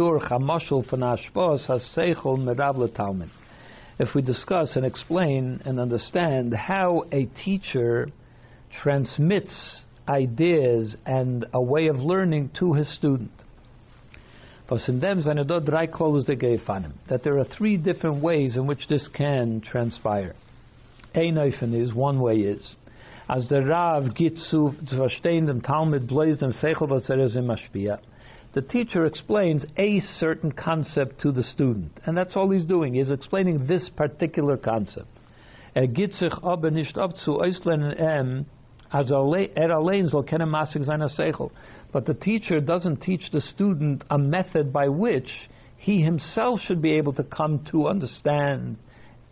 [3.99, 8.09] If we discuss and explain and understand how a teacher
[8.81, 13.31] transmits ideas and a way of learning to his student.
[14.69, 16.19] That
[17.23, 20.35] there are three different ways in which this can transpire.
[21.15, 22.75] A is one way is
[23.29, 27.99] as der Rav geht zu, verstehen dem Talmud bläst dem Seichel, was er Mashpia.
[28.53, 32.95] The teacher explains a certain concept to the student, and that's all he's doing.
[32.95, 35.07] He's explaining this particular concept.
[35.75, 38.45] Er geht sich aber nicht ab zu äußeren em,
[38.91, 41.51] as er allein soll kennen maßig seiner Seichel.
[41.91, 45.29] But the teacher doesn't teach the student a method by which
[45.77, 48.77] he himself should be able to come to understand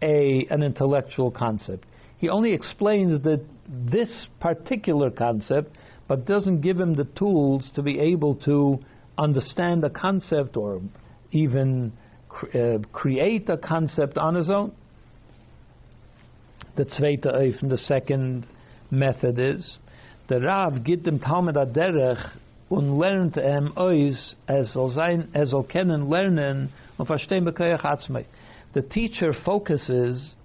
[0.02, 1.86] a, an intellectual concept.
[2.18, 5.76] He only explains that this particular concept,
[6.08, 8.80] but doesn't give him the tools to be able to
[9.18, 10.82] understand a concept or
[11.32, 11.92] even
[12.54, 14.72] uh, create a concept on his own.
[16.76, 18.48] The zweite Eifen, the second
[18.90, 19.78] method is
[20.28, 22.32] the Rav gibt dem Talmud Aderech
[22.70, 27.46] und lernt em ois, es soll sein, er soll kennen, lernen und verstehen.
[28.74, 30.36] The teacher focuses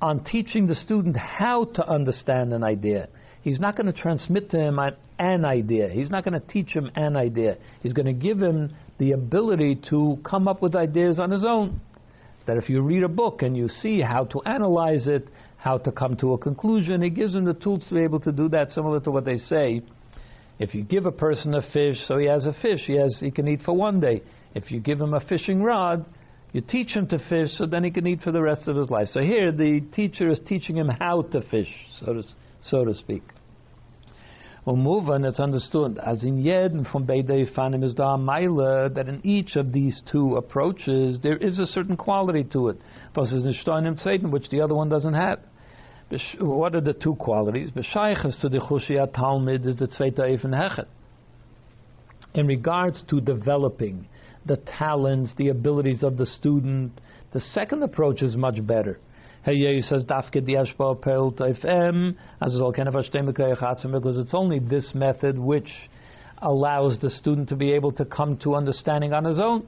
[0.00, 3.08] on teaching the student how to understand an idea.
[3.42, 5.88] He's not going to transmit to him an, an idea.
[5.88, 7.56] He's not going to teach him an idea.
[7.82, 11.80] He's going to give him the ability to come up with ideas on his own.
[12.46, 15.92] That if you read a book and you see how to analyze it, how to
[15.92, 18.70] come to a conclusion, he gives him the tools to be able to do that,
[18.70, 19.82] similar to what they say.
[20.60, 23.30] If you give a person a fish, so he has a fish, he, has, he
[23.30, 24.22] can eat for one day.
[24.54, 26.04] If you give him a fishing rod,
[26.52, 28.90] you teach him to fish, so then he can eat for the rest of his
[28.90, 29.08] life.
[29.10, 31.68] So here, the teacher is teaching him how to fish,
[31.98, 32.22] so to,
[32.62, 33.22] so to speak.
[34.66, 35.98] Well, move on, it's understood.
[36.04, 40.02] As in Yed and from Beidei Fanim is da Maila, that in each of these
[40.12, 42.76] two approaches, there is a certain quality to it.
[43.14, 45.40] Versus in which the other one doesn't have.
[46.40, 47.70] What are the two qualities?
[47.70, 50.86] B'shaychas to the Chushiyat Talmud is the Tzveita Eifen Hechet.
[52.34, 54.08] In regards to developing
[54.44, 57.00] the talents, the abilities of the student,
[57.32, 58.98] the second approach is much better.
[59.44, 60.04] Says
[62.40, 65.70] as all kind of because it's only this method which
[66.42, 69.66] allows the student to be able to come to understanding on his own.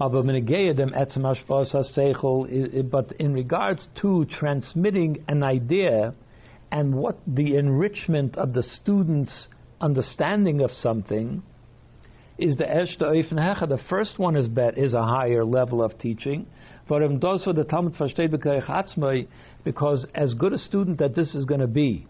[0.00, 0.14] But
[3.18, 6.14] in regards to transmitting an idea
[6.72, 11.42] and what the enrichment of the student's understanding of something
[12.38, 13.68] is the Eshta.
[13.68, 16.46] The first one is bet is a higher level of teaching.
[19.64, 22.06] Because as good a student that this is going to be,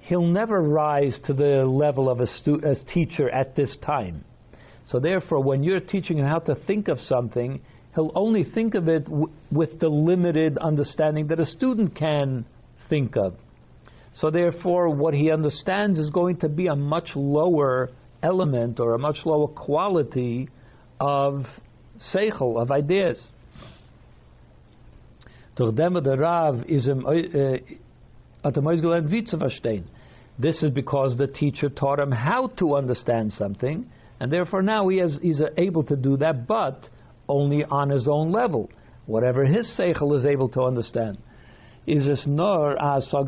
[0.00, 4.24] he'll never rise to the level of a stu- as teacher at this time.
[4.90, 7.60] So therefore, when you're teaching him how to think of something,
[7.94, 12.44] he'll only think of it w- with the limited understanding that a student can
[12.88, 13.34] think of.
[14.14, 18.98] So therefore, what he understands is going to be a much lower element or a
[18.98, 20.48] much lower quality
[20.98, 21.44] of
[22.12, 23.30] seichel, of ideas.
[25.56, 27.60] Äh, äh,
[28.42, 29.82] At the
[30.38, 33.86] This is because the teacher taught him how to understand something,
[34.20, 36.88] and therefore now he has, he's able to do that, but
[37.28, 38.70] only on his own level,
[39.06, 41.18] whatever his seichel is able to understand.
[41.86, 43.26] Is es nor ah, zum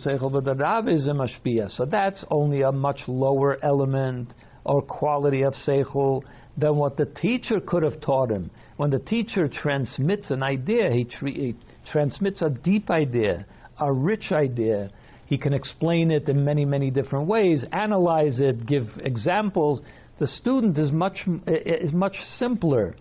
[0.00, 1.76] seichel, is.
[1.76, 6.22] So that's only a much lower element or quality of seichel
[6.58, 8.50] than what the teacher could have taught him.
[8.76, 11.56] When the teacher transmits an idea, he, he
[11.90, 13.46] transmits a deep idea,
[13.78, 14.90] a rich idea.
[15.26, 19.80] He can explain it in many, many different ways, analyze it, give examples.
[20.20, 22.94] The student is much is much simpler.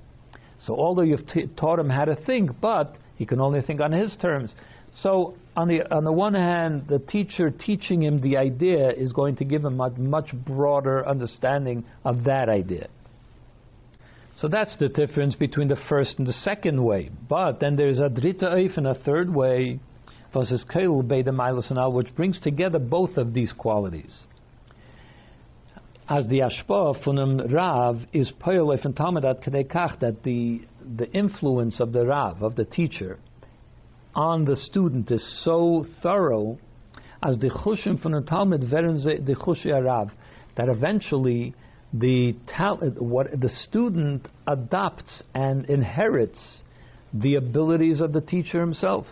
[0.66, 3.92] So although you've t- taught him how to think, but he can only think on
[3.92, 4.54] his terms.
[5.02, 9.36] So on the on the one hand, the teacher teaching him the idea is going
[9.36, 12.88] to give him a much broader understanding of that idea.
[14.38, 17.10] So that's the difference between the first and the second way.
[17.28, 19.82] But then there's a dritte a third way,
[20.34, 24.20] versus keil which brings together both of these qualities.
[26.10, 30.62] As the ashpa from dem Rav is poil oifen tamadat kadekach, that the,
[30.98, 33.20] the influence of the Rav, of the teacher,
[34.16, 36.58] on the student is so thorough,
[37.22, 40.10] as the chushim from the Talmud veren the chushi Rav,
[40.58, 41.54] that eventually
[41.94, 46.64] the talent, what the student adopts and inherits
[47.14, 49.06] the abilities of the teacher himself.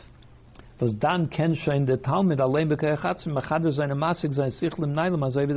[0.80, 5.48] Was dann kenshain the Talmud allein bekayachatsim machader seine masig sein sichlim nailam azay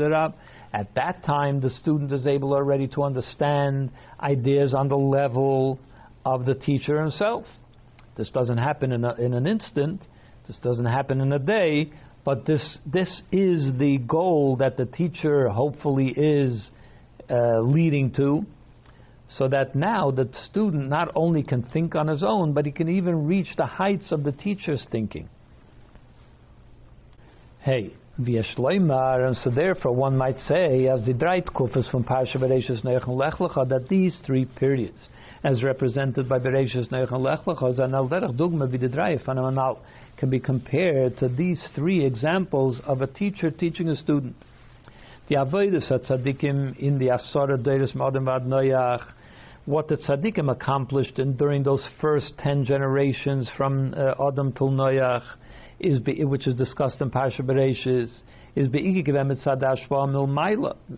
[0.73, 5.81] At that time, the student is able already to understand ideas on the level
[6.25, 7.45] of the teacher himself.
[8.17, 10.01] This doesn't happen in, a, in an instant.
[10.47, 11.91] This doesn't happen in a day.
[12.25, 16.71] But this this is the goal that the teacher hopefully is
[17.31, 18.45] uh, leading to,
[19.29, 22.89] so that now the student not only can think on his own, but he can
[22.89, 25.29] even reach the heights of the teacher's thinking.
[27.61, 27.95] Hey,
[28.27, 33.35] and so therefore one might say, as the Dreit Kufas from Parsha Bereshus Neich Lech
[33.35, 34.99] Lecha, that these three periods,
[35.43, 39.79] as represented by Bereshus Neich Lech Lecha, Zanal Derech Dugma V'didrai Fanamanal,
[40.19, 44.37] can be compared to these three examples of a teacher teaching a student.
[45.29, 49.13] The avodas tzaddikim in the Asara Deiris Modern Vad Noyach,
[49.71, 55.23] what the tzaddikim accomplished in, during those first ten generations from uh, Adam till Noach,
[55.79, 58.11] is be, which is discussed in Parsha Bereshis,
[58.57, 58.69] is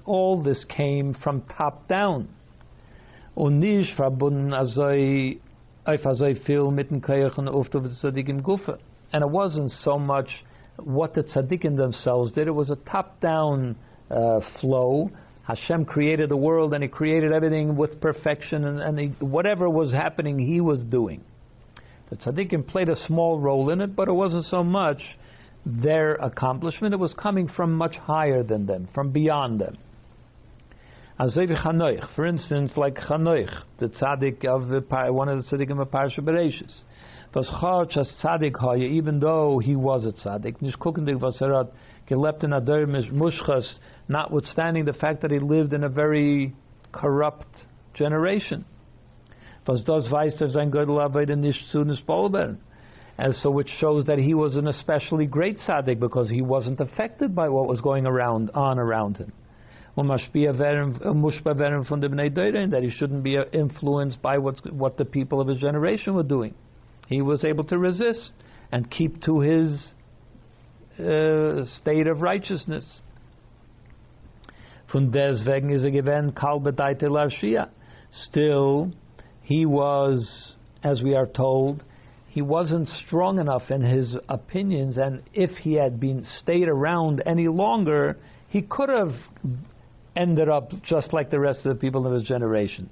[0.06, 2.28] All this came from top down.
[3.36, 3.60] Den
[7.02, 7.48] Koyach und
[8.42, 8.78] Gufe.
[9.12, 10.28] And it wasn't so much
[10.78, 13.76] what the tzaddikim themselves did, it was a top down
[14.10, 15.10] uh, flow
[15.44, 19.92] Hashem created the world and He created everything with perfection, and, and he, whatever was
[19.92, 21.22] happening, He was doing.
[22.10, 25.02] The tzaddikim played a small role in it, but it wasn't so much
[25.64, 26.94] their accomplishment.
[26.94, 29.78] It was coming from much higher than them, from beyond them.
[31.18, 36.80] For instance, like Chanoich, the tzaddik of one of the tzaddikim of Parsha Bereshis.
[37.34, 40.56] Was Chach as tzaddik haya, even though he was a tzaddik,
[42.10, 46.54] gelebt in Adar Mushchas, notwithstanding the fact that he lived in a very
[46.92, 47.46] corrupt
[47.94, 48.64] generation.
[49.66, 49.84] Was
[53.18, 57.34] And so which shows that he was an especially great tzaddik because he wasn't affected
[57.34, 59.32] by what was going around on around him.
[62.70, 66.54] That he shouldn't be influenced by what's, what the people of his generation were doing.
[67.08, 68.32] He was able to resist
[68.72, 69.92] and keep to his
[70.98, 73.00] uh, state of righteousness.
[74.92, 77.08] Von deswegen is er gewähnt kalbedeite
[78.10, 78.92] Still,
[79.40, 81.82] he was, as we are told,
[82.28, 87.48] he wasn't strong enough in his opinions, and if he had been stayed around any
[87.48, 89.14] longer, he could have
[90.14, 92.90] ended up just like the rest of the people of his generation.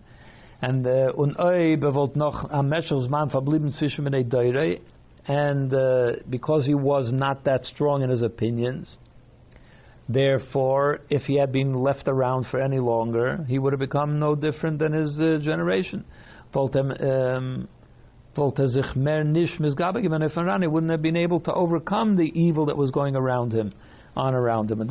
[0.63, 4.81] And und oi bewolt noch am Meschelsmann verblieben zwischen
[5.27, 8.97] and uh, because he was not that strong in his opinions,
[10.15, 14.35] therefore, if he had been left around for any longer, he would have become no
[14.35, 16.05] different than his uh, generation.
[18.37, 20.01] Wollte sich mehr nicht misgabe
[20.71, 23.73] wouldn't have been able to overcome the evil that was going around him,
[24.17, 24.81] on around him.
[24.81, 24.89] And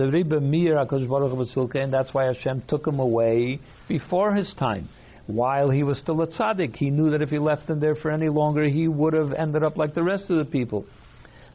[1.93, 4.89] that's why Hashem took him away before his time.
[5.25, 8.11] While he was still a tzaddik, he knew that if he left him there for
[8.11, 10.85] any longer, he would have ended up like the rest of the people.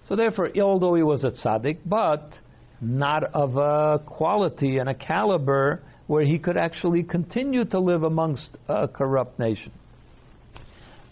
[0.08, 2.38] So therefore, although he was a tzaddik, but
[2.80, 8.56] not of a quality and a caliber where he could actually continue to live amongst
[8.68, 9.72] a corrupt nation.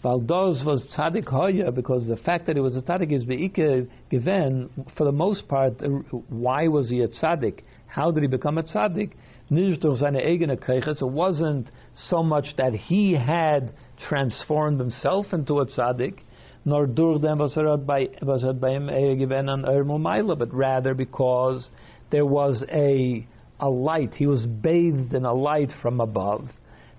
[0.03, 4.69] Valdos was tzaddik hoya because the fact that he was a tzaddik is beike given
[4.97, 5.81] for the most part.
[5.81, 5.87] Uh,
[6.27, 7.61] why was he a tzaddik?
[7.87, 9.13] How did he become a tzaddik?
[9.49, 11.71] It wasn't
[12.09, 13.73] so much that he had
[14.07, 16.19] transformed himself into a tzaddik,
[16.65, 21.69] nor durch dem was by was er by him given an ermo but rather because
[22.09, 23.25] there was a
[23.59, 24.13] a light.
[24.15, 26.49] He was bathed in a light from above,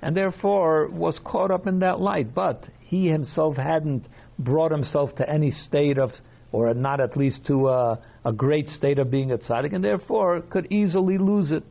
[0.00, 2.34] and therefore was caught up in that light.
[2.34, 4.06] But he himself hadn't
[4.38, 6.10] brought himself to any state of,
[6.52, 10.40] or not at least to a, a great state of being a tzaddik, and therefore
[10.40, 11.64] could easily lose it.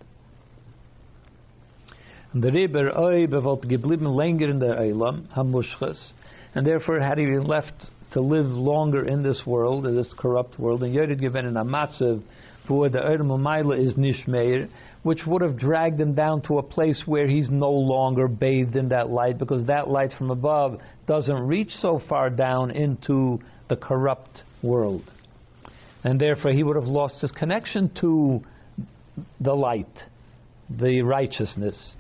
[2.34, 6.14] And the Rebbe Oib wollte geblieben länger in der Eilam, Hamushchas,
[6.56, 7.74] and therefore had he been left
[8.14, 11.66] to live longer in this world, in this corrupt world, and Yerid given in a
[11.66, 12.22] matzav,
[12.68, 13.32] for the Erm
[13.72, 14.70] is Nishmeir,
[15.02, 18.90] which would have dragged him down to a place where he's no longer bathed in
[18.90, 24.44] that light, because that light from above doesn't reach so far down into the corrupt
[24.62, 25.04] world.
[26.04, 28.42] And therefore, he would have lost his connection to
[29.40, 29.88] the light,
[30.70, 31.96] the righteousness.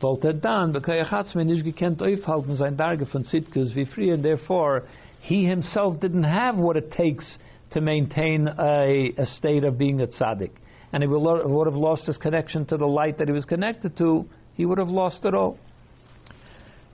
[0.00, 4.82] Wollte dann, nicht gekannt aufhalten sein Darge von wie früher, therefore,
[5.20, 7.38] he himself didn't have what it takes
[7.70, 10.52] to maintain a, a state of being a tzaddik
[10.92, 14.26] and he would have lost his connection to the light that he was connected to,
[14.54, 15.58] he would have lost it all.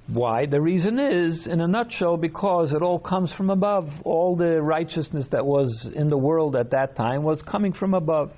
[0.07, 0.47] Why?
[0.47, 3.89] The reason is, in a nutshell, because it all comes from above.
[4.05, 8.31] All the righteousness that was in the world at that time was coming from above.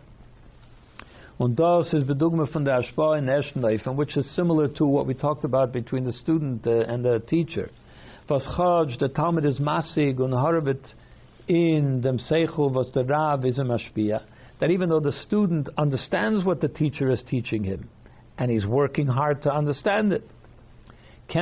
[1.38, 5.14] Und das ist Bedugma von der Ashpa in Eschenleifen, which is similar to what we
[5.14, 7.70] talked about between the student uh, and the teacher.
[8.28, 10.82] Was Chaj, the Talmud is masig und harbit
[11.46, 14.20] in dem Seichel, was der Rav is a mashpia
[14.60, 17.88] that even though the student understands what the teacher is teaching him,
[18.36, 20.28] and he's working hard to understand it,
[21.28, 21.38] but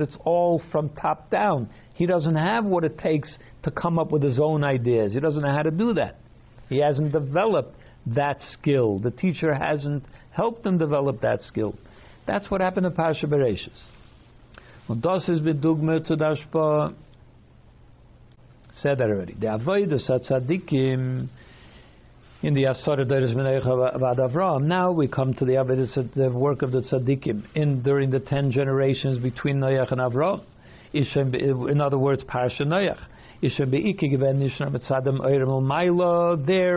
[0.00, 1.68] it's all from top down.
[1.94, 5.12] He doesn't have what it takes to come up with his own ideas.
[5.12, 6.16] He doesn't know how to do that.
[6.70, 7.74] He hasn't developed
[8.06, 8.98] that skill.
[8.98, 11.74] The teacher hasn't helped him develop that skill.
[12.26, 13.78] That's what happened to Parsha Bereshis.
[14.88, 16.36] Und das ist bedugme zu der
[18.74, 19.34] said that already.
[19.34, 21.28] The avodah tzaddikim
[22.42, 24.62] in the Asar Deres Avad Avram.
[24.62, 28.50] Now we come to the avodah, the work of the tzaddikim in during the ten
[28.50, 30.42] generations between Noach and Avram.
[30.92, 32.98] In other words, Parsha Noach.
[33.42, 33.50] There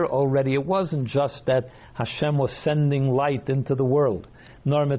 [0.06, 4.28] already it wasn't just that Hashem was sending light into the world.
[4.66, 4.96] Over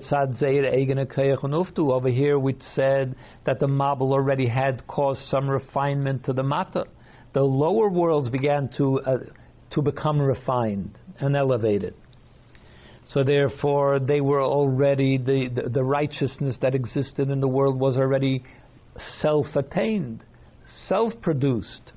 [2.10, 6.86] here we said that the Mabul already had caused some refinement to the Mata.
[7.34, 9.18] The lower worlds began to, uh,
[9.72, 11.96] to become refined and elevated.
[13.08, 17.98] So therefore, they were already the, the, the righteousness that existed in the world was
[17.98, 18.44] already
[19.22, 20.24] self-attained,
[20.88, 21.92] self-produced.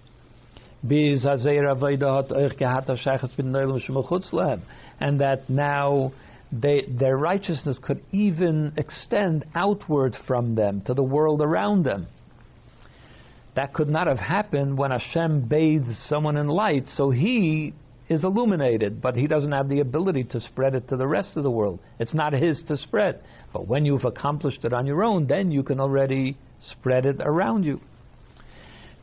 [5.01, 6.13] And that now
[6.53, 12.07] they, their righteousness could even extend outward from them to the world around them.
[13.55, 17.75] That could not have happened when Hashem bathes someone in light, so he
[18.09, 21.43] is illuminated, but he doesn't have the ability to spread it to the rest of
[21.43, 21.81] the world.
[21.99, 23.21] It's not his to spread.
[23.53, 26.37] But when you've accomplished it on your own, then you can already
[26.71, 27.81] spread it around you.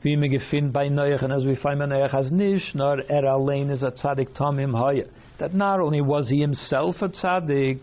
[0.06, 5.06] And as we find as nish, nor er allein is a tzaddik tomim haya.
[5.40, 7.80] That not only was he himself a tzaddik,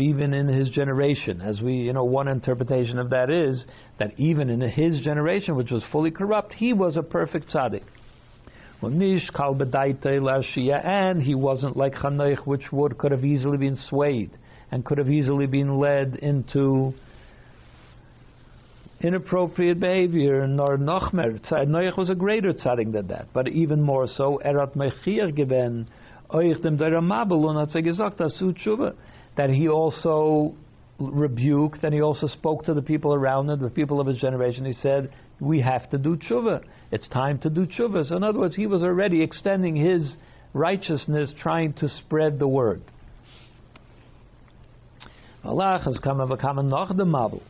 [0.00, 3.64] even in his generation, as we, you know, one interpretation of that is
[3.98, 7.84] that even in his generation, which was fully corrupt, he was a perfect tzaddik.
[10.84, 14.30] And he wasn't like Chanoich, which would could have easily been swayed
[14.70, 16.92] and could have easily been led into
[19.00, 20.46] inappropriate behavior.
[20.46, 25.34] Nor Nochmer, Noach was a greater tzaddik than that, but even more so, Erat Mechir
[27.82, 28.18] gesagt,
[29.36, 30.54] that he also
[30.98, 34.64] rebuked and he also spoke to the people around him, the people of his generation.
[34.64, 36.62] He said, we have to do tshuva.
[36.92, 38.08] It's time to do tshuva.
[38.08, 40.16] So in other words, he was already extending his
[40.52, 42.82] righteousness, trying to spread the word.
[45.42, 47.40] Allah has come of a common noch Mabul.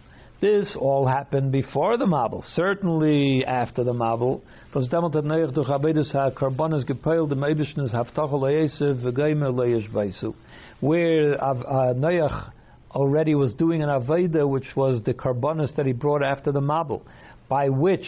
[0.40, 4.40] This all happened before the Mabul, certainly after the Mabul.
[10.80, 11.54] Where uh,
[11.94, 12.52] Noach
[12.92, 17.02] already was doing an Aveda, which was the Karbonis that he brought after the Mabul
[17.50, 18.06] by which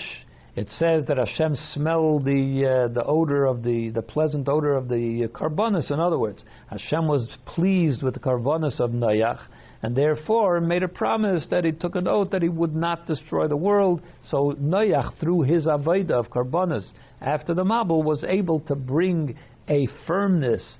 [0.55, 4.89] it says that Hashem smelled the uh, the odor of the the pleasant odor of
[4.89, 5.91] the karbonis.
[5.91, 9.41] In other words, Hashem was pleased with the karbonis of Noach,
[9.83, 13.49] and therefore made a promise that he took an oath that he would not destroy
[13.49, 14.03] the world.
[14.29, 16.87] So Noach, through his avodah of karbonis
[17.23, 19.39] after the Mabul, was able to bring
[19.69, 20.77] a firmness,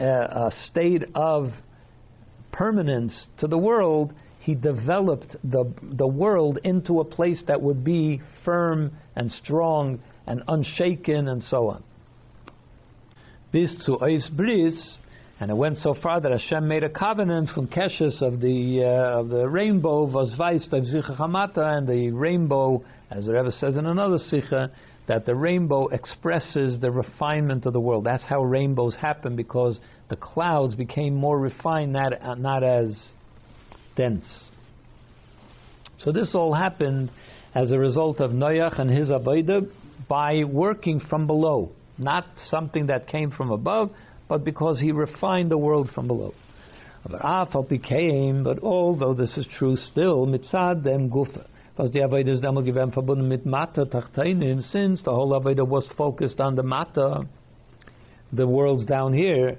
[0.00, 1.52] uh, a state of
[2.50, 4.12] permanence to the world
[4.42, 10.42] he developed the, the world into a place that would be firm and strong and
[10.48, 11.84] unshaken and so on.
[13.52, 14.96] Bis zu Eis Bris,
[15.38, 19.20] and it went so far that Hashem made a covenant from Keshes of the uh,
[19.20, 20.84] of the rainbow was weist of
[21.16, 24.72] Hamata, and the rainbow, as the Rebbe says in another Sikha,
[25.06, 28.04] that the rainbow expresses the refinement of the world.
[28.04, 29.78] That's how rainbows happen because
[30.08, 32.96] the clouds became more refined, not, not as
[33.96, 34.26] dense.
[35.98, 37.10] So this all happened
[37.54, 39.70] as a result of Noach and his Abayda
[40.08, 43.90] by working from below, not something that came from above,
[44.28, 46.34] but because he refined the world from below.
[47.04, 47.22] but
[48.62, 51.46] although this is true still, mitzad dem gufa.
[51.76, 55.86] Was die Avodah ist damals gewesen verbunden mit Mata Tachtainim, since the whole Avodah was
[55.96, 57.26] focused on the Mata,
[58.32, 59.58] the worlds down here, was is mitzad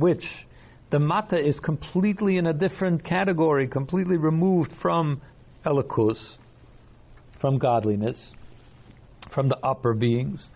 [0.00, 0.24] which
[0.90, 5.20] the mata is completely in a different category, completely removed from
[5.64, 6.36] Elokus,
[7.40, 8.32] from godliness,
[9.34, 10.48] from the upper beings.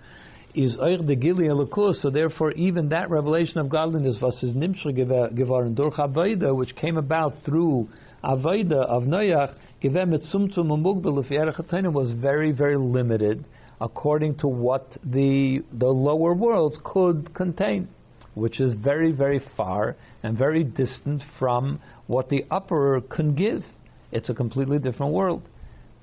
[0.55, 4.17] Is de gili Elokus, so therefore even that revelation of godliness
[6.55, 7.89] which came about through
[8.25, 13.45] avoda of Noach, givem et sumtum was very very limited
[13.81, 17.89] according to what the the lower worlds could contain,
[18.35, 23.65] which is very very far and very distant from what the upper can give.
[24.13, 25.43] It's a completely different world,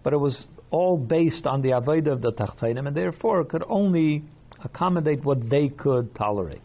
[0.03, 3.63] but it was all based on the avodah of the tachtainim, and therefore it could
[3.69, 4.23] only
[4.63, 6.61] accommodate what they could tolerate.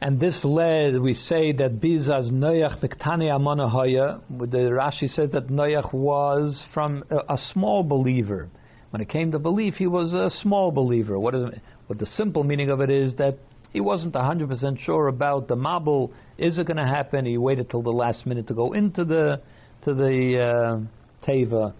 [0.00, 5.92] And this led, we say that Bizaz Noach Bektani Amonahaya, the Rashi says that Noach
[5.92, 8.48] was from a, a small believer
[8.92, 11.18] when it came to belief, he was a small believer.
[11.18, 11.44] What is
[11.86, 13.38] what the simple meaning of it is that
[13.72, 16.12] he wasn't 100% sure about the mabul.
[16.36, 17.24] Is it going to happen?
[17.24, 19.40] He waited till the last minute to go into the
[19.86, 21.72] to the uh, teva.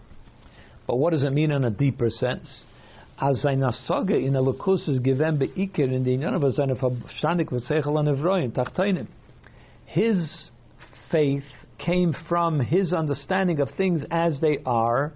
[0.86, 2.64] But what does it mean in a deeper sense?
[3.20, 3.62] As in
[4.88, 5.38] is given
[5.92, 6.42] in the inyan of
[7.96, 9.06] anevroim tachtainim.
[9.84, 10.50] His
[11.10, 11.44] faith
[11.78, 15.12] came from his understanding of things as they are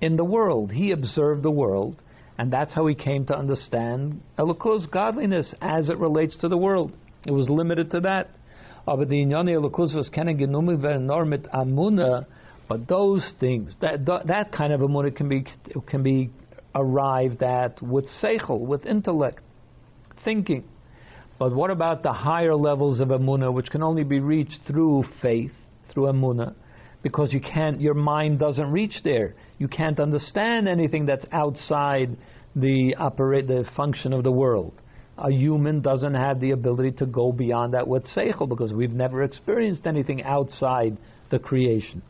[0.00, 0.72] in the world.
[0.72, 1.96] He observed the world,
[2.38, 6.92] and that's how he came to understand Elokus godliness as it relates to the world.
[7.26, 8.30] It was limited to that.
[12.68, 15.44] But those things, that that kind of amuna can be
[15.86, 16.30] can be
[16.74, 19.40] arrived at with seichel, with intellect.
[20.24, 20.64] thinking.
[21.38, 25.52] But what about the higher levels of Amunah, which can only be reached through faith,
[25.90, 26.54] through Amunah?
[27.02, 29.34] Because you can't, your mind doesn't reach there.
[29.58, 32.16] You can't understand anything that's outside
[32.54, 34.72] the operate, the function of the world.
[35.16, 39.22] A human doesn't have the ability to go beyond that with seichel because we've never
[39.22, 40.96] experienced anything outside
[41.30, 42.02] the creation.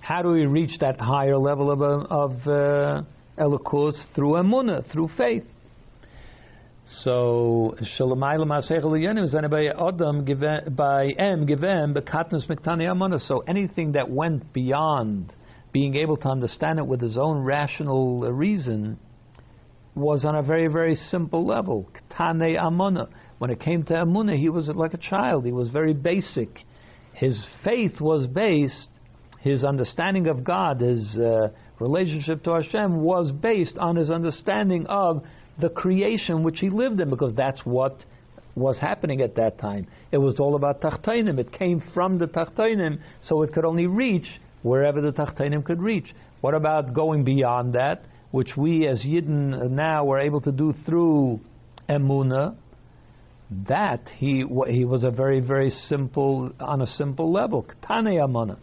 [0.00, 3.02] How do we reach that higher level of, of uh,
[3.38, 3.94] Elokus?
[4.14, 5.44] Through Emunah, through faith.
[6.88, 10.24] So Shalamayla Masechel Yenim by Adam
[10.76, 13.26] by M given bekatnus.
[13.26, 15.32] So anything that went beyond
[15.72, 19.00] being able to understand it with his own rational reason
[19.96, 21.90] was on a very very simple level.
[22.12, 23.08] Ktane amana.
[23.38, 25.44] When it came to amuna, he was like a child.
[25.44, 26.60] He was very basic.
[27.14, 28.90] His faith was based.
[29.40, 31.48] His understanding of God, his uh,
[31.80, 35.24] relationship to Hashem, was based on his understanding of
[35.60, 37.96] the creation which he lived in, because that's what
[38.54, 39.86] was happening at that time.
[40.10, 41.38] It was all about Tachtainim.
[41.38, 44.26] It came from the Tachtainim, so it could only reach
[44.62, 46.14] wherever the Tachtainim could reach.
[46.40, 51.40] What about going beyond that, which we as Yidden now are able to do through
[51.88, 52.56] Emuna?
[53.68, 57.64] That he he was a very very simple on a simple level.
[57.86, 58.58] Tane Amana.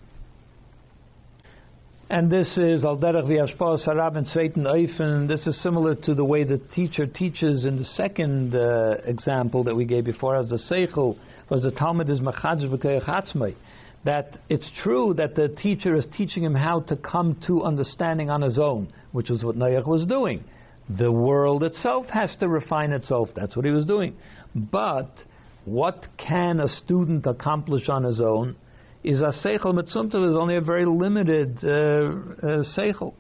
[2.13, 5.27] And this is Al Derech V'Yashpa Sarab and Sveiten Eifen.
[5.27, 9.75] This is similar to the way the teacher teaches in the second uh, example that
[9.75, 11.17] we gave before, as the Seichel
[11.49, 13.55] was the Talmud is Machadz B'Keich
[14.05, 18.43] That it's true that the teacher is teaching him how to come to understanding on
[18.43, 20.43] his own, which was what Noach was doing.
[20.95, 23.29] The world itself has to refine itself.
[23.35, 24.15] That's what he was doing.
[24.53, 25.09] But
[25.65, 28.55] what can a student accomplish on his own?
[29.03, 33.13] Is a seichel mitzumta is only a very limited uh, uh, seichel.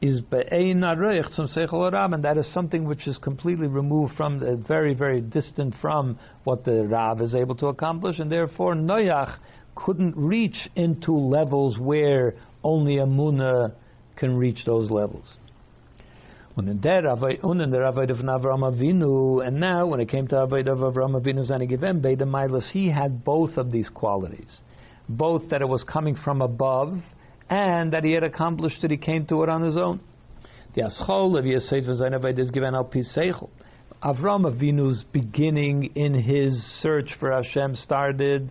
[0.00, 4.38] Is be'ein aroich some seichel rab, and that is something which is completely removed from,
[4.38, 9.36] the, very very distant from what the Rav is able to accomplish, and therefore Noach
[9.74, 13.72] couldn't reach into levels where only a Muna
[14.16, 15.36] can reach those levels.
[16.56, 17.18] Und in of
[18.62, 23.56] Avinu, and now when it came to Avoid of Avram Avinu Zanigivem, he had both
[23.56, 24.60] of these qualities.
[25.08, 27.00] Both that it was coming from above,
[27.50, 29.98] and that he had accomplished that he came to it on his own.
[30.76, 33.50] The Aschol of Yosef Zainavoid is given al Piseichel.
[34.04, 38.50] Avram Avinu's beginning in his search for Hashem started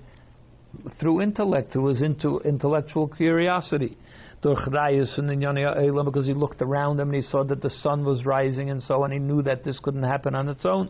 [0.99, 3.97] through intellect, through his into intellectual curiosity
[4.43, 9.03] because he looked around him and he saw that the sun was rising and so
[9.03, 9.11] on.
[9.11, 10.89] He knew that this couldn't happen on its own.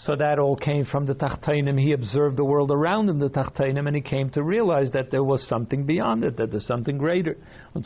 [0.00, 1.78] So that all came from the Tachtainim.
[1.80, 5.24] He observed the world around him, the Tachtainim, and he came to realize that there
[5.24, 7.36] was something beyond it, that there's something greater.
[7.74, 7.82] But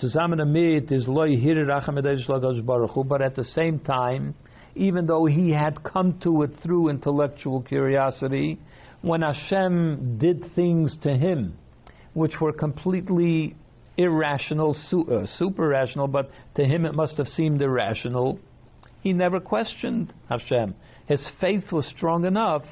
[3.23, 4.35] at the same time,
[4.75, 8.59] even though he had come to it through intellectual curiosity,
[9.01, 11.57] when Hashem did things to him
[12.14, 13.57] which were completely
[13.97, 18.38] irrational, uh, super rational, but to him it must have seemed irrational.
[19.03, 20.74] He never questioned Hashem.
[21.07, 22.62] His faith was strong enough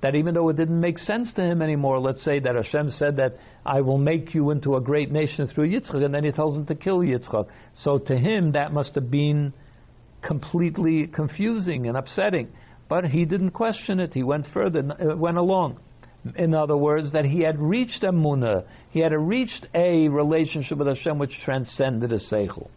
[0.00, 3.16] that even though it didn't make sense to him anymore, let's say that Hashem said
[3.16, 6.56] that I will make you into a great nation through Yitzchak, and then he tells
[6.56, 7.46] him to kill Yitzchak.
[7.82, 9.52] So to him that must have been
[10.22, 12.48] completely confusing and upsetting.
[12.88, 14.12] But he didn't question it.
[14.12, 15.78] He went further, uh, went along.
[16.36, 21.18] In other words, that he had reached Emunah, he had reached a relationship with Hashem
[21.18, 22.68] which transcended a seichel.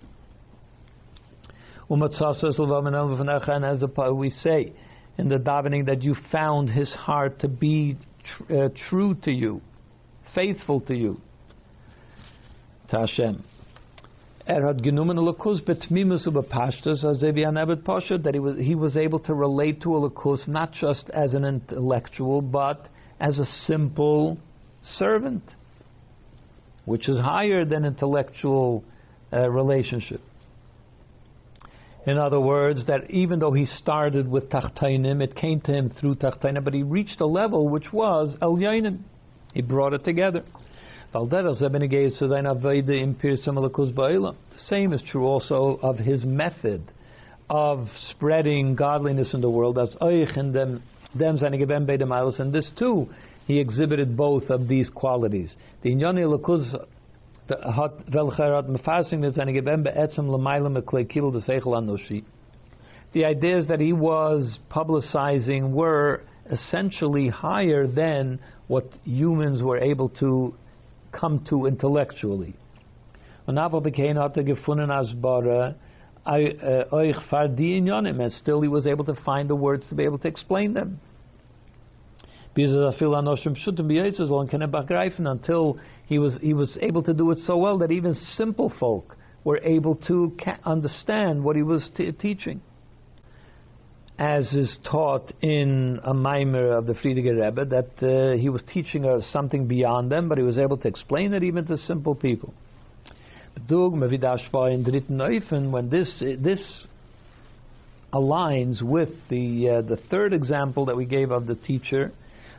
[1.88, 3.84] And as
[4.14, 4.74] we say
[5.18, 7.98] in the davening, that you found his heart to be
[8.38, 9.62] tr- uh, true to you,
[10.34, 11.22] faithful to you,
[12.90, 13.44] to Hashem.
[14.48, 14.74] That
[18.34, 22.42] he was he was able to relate to a Lakus not just as an intellectual
[22.42, 22.88] but
[23.20, 24.38] as a simple
[24.84, 25.42] servant,
[26.86, 28.84] which is higher than intellectual
[29.34, 30.22] uh, relationship.
[32.06, 36.14] In other words, that even though he started with Tachtainim, it came to him through
[36.16, 39.00] Tachtainim, but he reached a level which was El Yainim.
[39.54, 40.44] He brought it together.
[41.14, 41.20] The
[44.68, 46.92] same is true also of his method
[47.50, 49.96] of spreading godliness in the world as
[51.16, 53.08] Oich and them them and this too,
[53.48, 55.56] he exhibited both of these qualities.
[55.84, 56.74] The Inyani Lakuz
[57.48, 62.24] hat welcher hat mefasing mit seine Gebem beetzem lemaila meklekil de seichel anoshi.
[63.14, 70.56] The ideas that he was publicizing were essentially higher than what humans were able to
[71.12, 72.56] come to intellectually.
[73.48, 75.76] Und aber bekein hat er gefunden als Bara
[78.20, 81.00] and still he was able to find the words to be able to explain them.
[85.28, 89.18] Until he was he was able to do it so well that even simple folk
[89.44, 92.62] were able to understand what he was t- teaching.
[94.18, 99.06] As is taught in a mimer of the Frierdiker Rebbe, that uh, he was teaching
[99.06, 102.54] uh, something beyond them, but he was able to explain it even to simple people.
[105.72, 106.88] When this this
[108.14, 112.12] aligns with the uh, the third example that we gave of the teacher,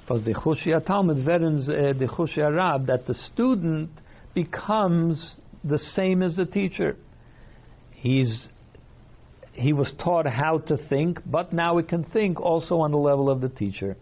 [0.09, 3.91] was the Chushia Talmud Verens uh, the Chushia Rab that the student
[4.35, 6.97] becomes the same as the teacher.
[7.93, 8.49] He's
[9.53, 13.31] he was taught how to think, but now he can think also on the level
[13.31, 13.97] of the teacher.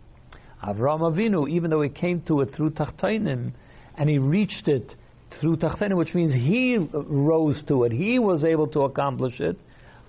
[0.62, 3.52] Avram Avinu, even though he came to it through Tachtainim,
[3.96, 4.94] and he reached it
[5.40, 9.56] through Tachtainim, which means he rose to it, he was able to accomplish it,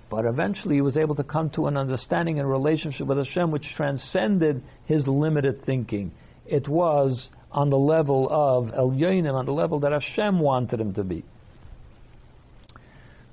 [0.09, 3.65] but eventually he was able to come to an understanding and relationship with Hashem which
[3.75, 6.11] transcended his limited thinking.
[6.45, 10.93] It was on the level of El Yoinim, on the level that Hashem wanted him
[10.93, 11.23] to be.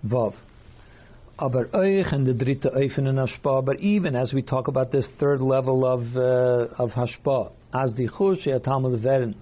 [0.07, 0.35] Vav.
[1.39, 5.07] Aber euch and the dritte Eufen in Hashpa, but even as we talk about this
[5.19, 9.35] third level of uh, of Hashpa, as the Chushia Talmud Rab,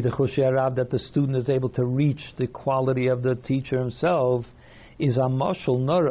[0.00, 4.44] that the student is able to reach the quality of the teacher himself,
[4.98, 6.08] is a mashal nor.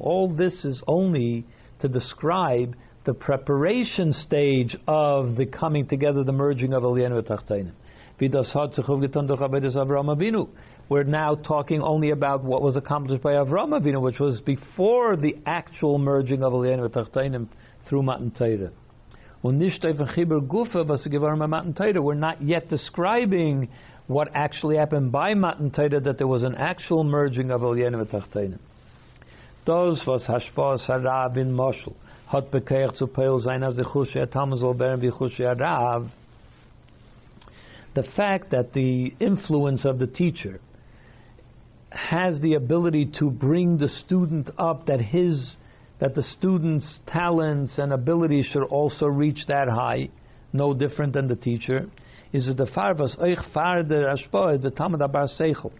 [0.00, 1.44] All this is only
[1.80, 7.72] to describe the preparation stage of the coming together, the merging of Elien v'Tachtainim.
[10.88, 15.36] We're now talking only about what was accomplished by Avram Avinu, which was before the
[15.46, 17.48] actual merging of Elien v'Tachtainim
[17.88, 18.70] through Matan Torah.
[19.42, 19.52] We're
[22.14, 23.68] not yet describing
[24.06, 28.58] what actually happened by Matan Torah, that there was an actual merging of Elien v'Tachtainim.
[29.64, 31.94] Das was Hashpas Harav in Moshel
[32.32, 36.10] hat bekeich zu Peil sein as the Chushia Talmud soll beren.
[37.94, 40.60] The fact that the influence of the teacher
[41.90, 45.56] has the ability to bring the student up, that his
[46.02, 50.08] that the student's talents and abilities should also reach that high,
[50.52, 51.88] no different than the teacher,
[52.32, 55.70] is the farvas oich far the ashpa is the tamad abar seichel.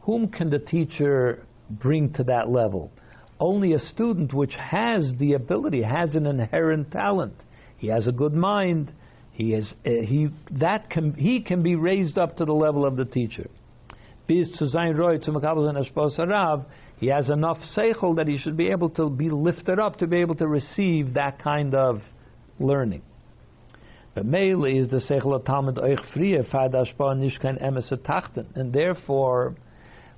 [0.00, 2.90] Whom can the teacher bring to that level?
[3.38, 7.36] Only a student which has the ability, has an inherent talent.
[7.76, 8.92] He has a good mind.
[9.30, 12.96] He is uh, he that can he can be raised up to the level of
[12.96, 13.48] the teacher.
[14.26, 15.36] Bis zu sein roy zum
[17.04, 20.16] he has enough seichel that he should be able to be lifted up to be
[20.16, 22.00] able to receive that kind of
[22.58, 23.02] learning.
[24.14, 29.54] But mainly is the seichel of Talmud oich frie fadashpa nishkan emes and therefore,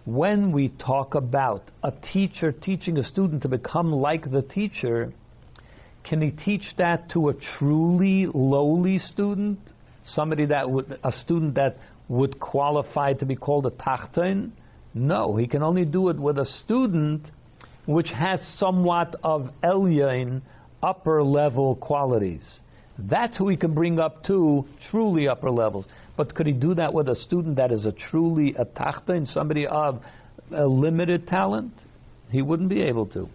[0.04, 5.12] when we talk about a teacher teaching a student to become like the teacher,
[6.04, 9.58] can he teach that to a truly lowly student,
[10.04, 11.78] somebody that would, a student that
[12.08, 14.52] would qualify to be called a tachten?
[14.96, 17.26] No, he can only do it with a student
[17.84, 20.40] which has somewhat of Elyain,
[20.82, 22.60] upper level qualities.
[22.98, 25.84] That's who he can bring up to truly upper levels.
[26.16, 29.28] But could he do that with a student that is a truly a tachta and
[29.28, 30.00] somebody of
[30.50, 31.74] a limited talent?
[32.30, 33.28] He wouldn't be able to.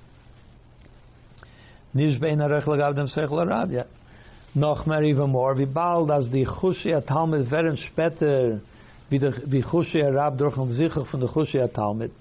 [4.53, 8.59] Noch mehr even more, wie bald als die Chushia Talmud werden später
[9.11, 12.11] wie de wie Chushia Rab durch und sicher von der Chushia Talmud,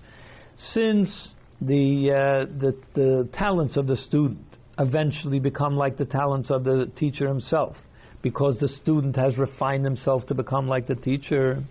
[0.57, 4.45] since the, uh, the the talents of the student
[4.79, 7.77] eventually become like the talents of the teacher himself,
[8.23, 11.63] because the student has refined himself to become like the teacher.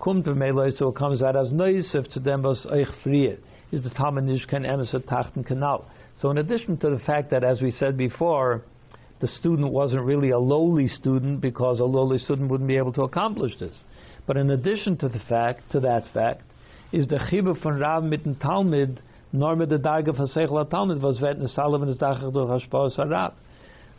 [0.00, 0.24] Kumt
[0.76, 3.38] so it comes out as neisef to them was euch frier
[3.70, 5.84] is the Talmud Nishkan Emes Tachten Kanal.
[6.20, 8.62] So in addition to the fact that, as we said before,
[9.22, 13.02] the student wasn't really a lowly student because a lowly student wouldn't be able to
[13.02, 13.78] accomplish this.
[14.26, 16.42] But in addition to the fact, to that fact,
[16.90, 19.00] is the chibur von Rav mit dem Talmud,
[19.32, 22.98] nor mit der Darge von Seichel Talmud, was wird in Salomon ist Dachach durch Hashpaus
[22.98, 23.34] Rav.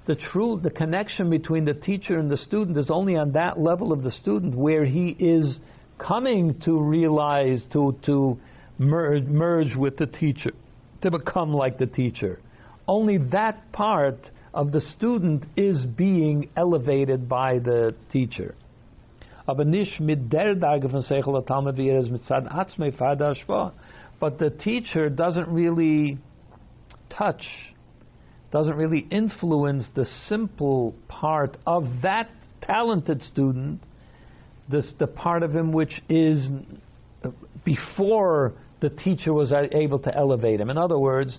[0.08, 3.94] The true, the connection between the teacher and the student is only on that level
[3.94, 5.58] of the student where he is
[5.98, 8.38] coming to realize, to, to
[8.78, 10.52] merge, merge with the teacher,
[11.02, 12.42] to become like the teacher.
[12.90, 14.18] Only that part
[14.54, 18.56] of the student is being elevated by the teacher
[19.50, 19.54] er
[24.20, 26.18] But the teacher doesn't really
[27.10, 27.46] touch,
[28.52, 32.30] doesn't really influence the simple part of that
[32.62, 33.82] talented student,
[34.70, 36.48] this the part of him which is
[37.66, 40.70] before the teacher was able to elevate him.
[40.70, 41.38] In other words,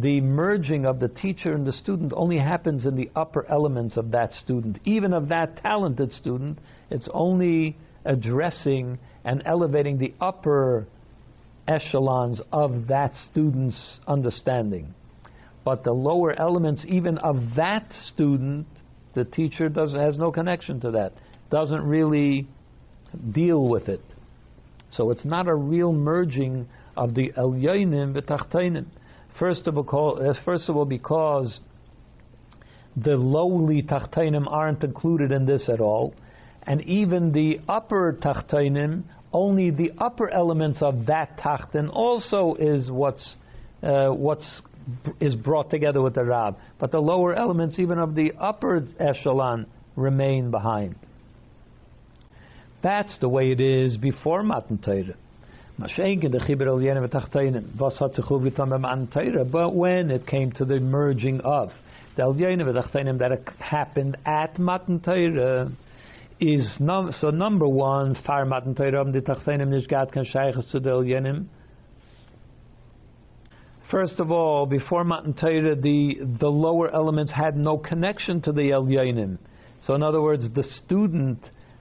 [0.00, 4.12] the merging of the teacher and the student only happens in the upper elements of
[4.12, 4.78] that student.
[4.84, 6.58] Even of that talented student,
[6.90, 10.86] it's only addressing and elevating the upper
[11.66, 14.94] echelons of that student's understanding.
[15.64, 18.66] But the lower elements, even of that student,
[19.14, 21.12] the teacher does, has no connection to that,
[21.50, 22.46] doesn't really
[23.32, 24.00] deal with it.
[24.92, 28.86] So it's not a real merging of the Elyonim v'Tachtainim.
[29.38, 31.60] First of all, uh, first of all, because
[32.96, 36.14] the lowly Tachtainim aren't included in this at all,
[36.64, 43.36] and even the upper Tachtainim, only the upper elements of that Tachtin also is what's
[43.82, 44.62] uh, what's
[45.20, 49.66] is brought together with the Rab, but the lower elements, even of the upper echelon,
[49.96, 50.96] remain behind.
[52.82, 55.14] That's the way it is before Matan Torah.
[55.80, 56.08] But when
[60.10, 61.70] it came to the merging of
[62.16, 65.70] the Elyenim that happened at Matan Torah,
[66.40, 70.90] is num- so number one, far Matan um the Tachtonim nishgat kan shaychas to the
[70.90, 71.46] Elyenim.
[73.88, 78.70] First of all, before Matan Torah, the, the lower elements had no connection to the
[78.70, 79.38] Elyonim.
[79.82, 81.38] So in other words, the student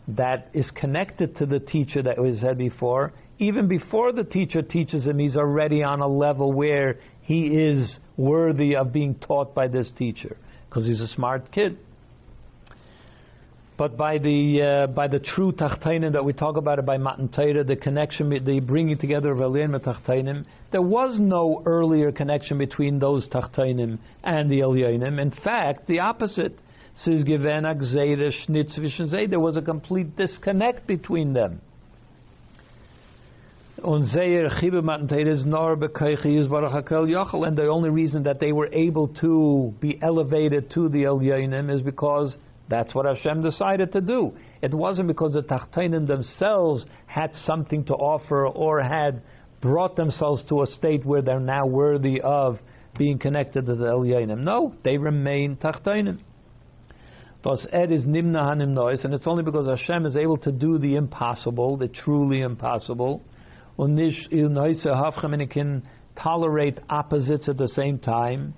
[0.08, 5.06] that is connected to the teacher that we said before, even before the teacher teaches
[5.06, 9.92] him, he's already on a level where he is worthy of being taught by this
[9.98, 10.38] teacher
[10.70, 11.78] because he's a smart kid.
[13.78, 17.30] But by the uh, by the true tachtainim that we talk about it by Matan
[17.30, 22.98] Torah, the connection, the bringing together of Elyon tachtainim, there was no earlier connection between
[22.98, 25.22] those tachtainim and the Elyonim.
[25.22, 26.58] In fact, the opposite.
[27.06, 27.14] There
[29.40, 31.62] was a complete disconnect between them.
[33.80, 34.10] And
[37.58, 42.36] the only reason that they were able to be elevated to the Elyonim is because
[42.70, 44.34] that's what Hashem decided to do.
[44.64, 49.22] It wasn't because the Tachtainim themselves had something to offer or had
[49.62, 52.58] brought themselves to a state where they're now worthy of
[52.98, 54.40] being connected to the Elyonim.
[54.40, 56.18] No, they remain Tachtainim.
[57.44, 60.80] Thus, Ed is nimna hanim nois, and it's only because Hashem is able to do
[60.80, 63.22] the impossible, the truly impossible,
[63.78, 65.88] and it can
[66.22, 68.54] tolerate opposites at the same time.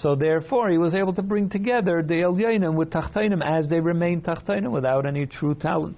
[0.00, 4.20] So therefore, he was able to bring together the Elyonim with Tachtainim as they remain
[4.20, 5.96] Tachtainim without any true talent.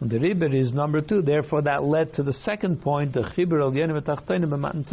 [0.00, 1.22] And the Ribber is number two.
[1.22, 4.86] Therefore, that led to the second point, the Chibur Elyonim Tachtainim and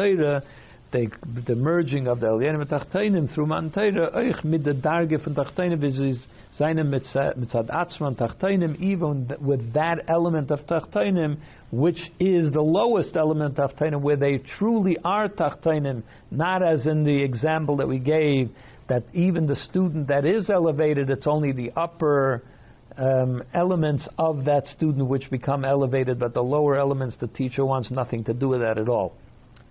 [0.96, 5.36] the, the merging of the Elyanim Tachtainim through Matan Torah, euch mit der Darge von
[5.36, 6.20] Tachtainim, wie sie
[6.58, 11.38] seinen mitzad Atzman Tachtainim, even with that element of Tachtainim,
[11.72, 17.04] which is the lowest element of Tachtainim, where they truly are Tachtainim, not as in
[17.04, 18.50] the example that we gave,
[18.88, 22.42] that even the student that is elevated, it's only the upper
[22.98, 27.92] um, elements of that student which become elevated, but the lower elements, the teacher wants
[27.92, 29.14] nothing to do with that at all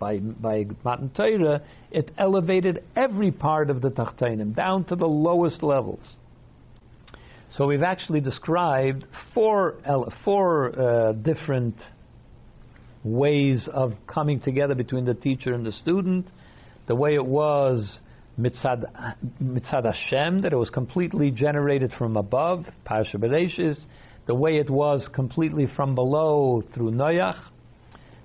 [0.05, 5.63] by by Matan Torah, it elevated every part of the Tachtainim down to the lowest
[5.63, 6.05] levels.
[7.57, 9.77] So we've actually described four
[10.25, 11.77] four uh, different
[13.03, 16.27] ways of coming together between the teacher and the student.
[16.87, 17.99] The way it was
[18.39, 18.85] mitzad,
[19.43, 23.19] mitzad Hashem, that it was completely generated from above, Parsha.
[24.27, 27.39] The way it was completely from below through Noach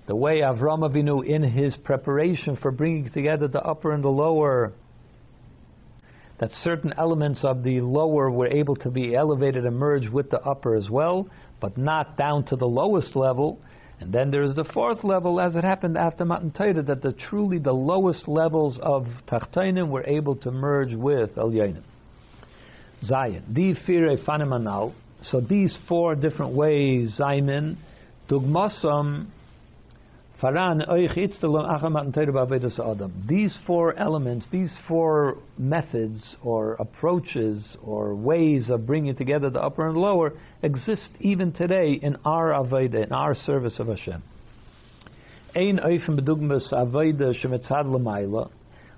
[0.09, 4.73] the way Avram Avinu in his preparation for bringing together the upper and the lower,
[6.39, 10.39] that certain elements of the lower were able to be elevated and merged with the
[10.39, 11.29] upper as well,
[11.61, 13.59] but not down to the lowest level.
[13.99, 17.13] And then there is the fourth level, as it happened after Matan Torah, that the
[17.29, 21.83] truly the lowest levels of Tachtainim were able to merge with Elyonim.
[23.03, 23.43] Zion.
[23.53, 24.95] Di fire fanimanal.
[25.21, 27.77] So these four different ways, Zaymin,
[28.27, 29.27] Dugmasam,
[33.27, 39.87] these four elements, these four methods or approaches or ways of bringing together the upper
[39.89, 40.33] and lower
[40.63, 44.23] exist even today in our Aveda, in our service of Hashem.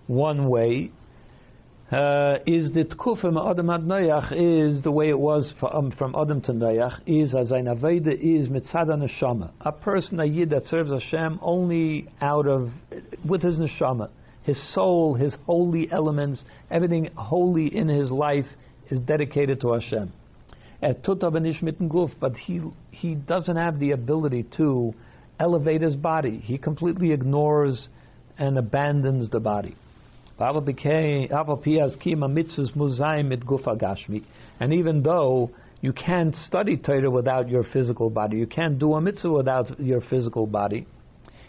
[0.08, 0.92] One way
[1.92, 6.16] uh, is that Tkufa Adam ad Noach is the way it was from, um, from
[6.16, 10.64] Adam to Noach is as ein Aveda is mitzada neshama, a person a yid that
[10.66, 12.70] serves Hashem only out of
[13.28, 14.10] with his neshama,
[14.44, 18.48] his soul, his holy elements, everything holy in his life
[18.90, 20.14] is dedicated to Hashem.
[20.82, 22.62] At tuta gluf, but he
[22.92, 24.94] he doesn't have the ability to
[25.42, 26.38] elevate his body.
[26.38, 27.90] He completely ignores
[28.38, 29.76] and abandons the body.
[34.60, 39.02] And even though you can't study Torah without your physical body, you can't do a
[39.02, 40.88] mitzvah without your physical body,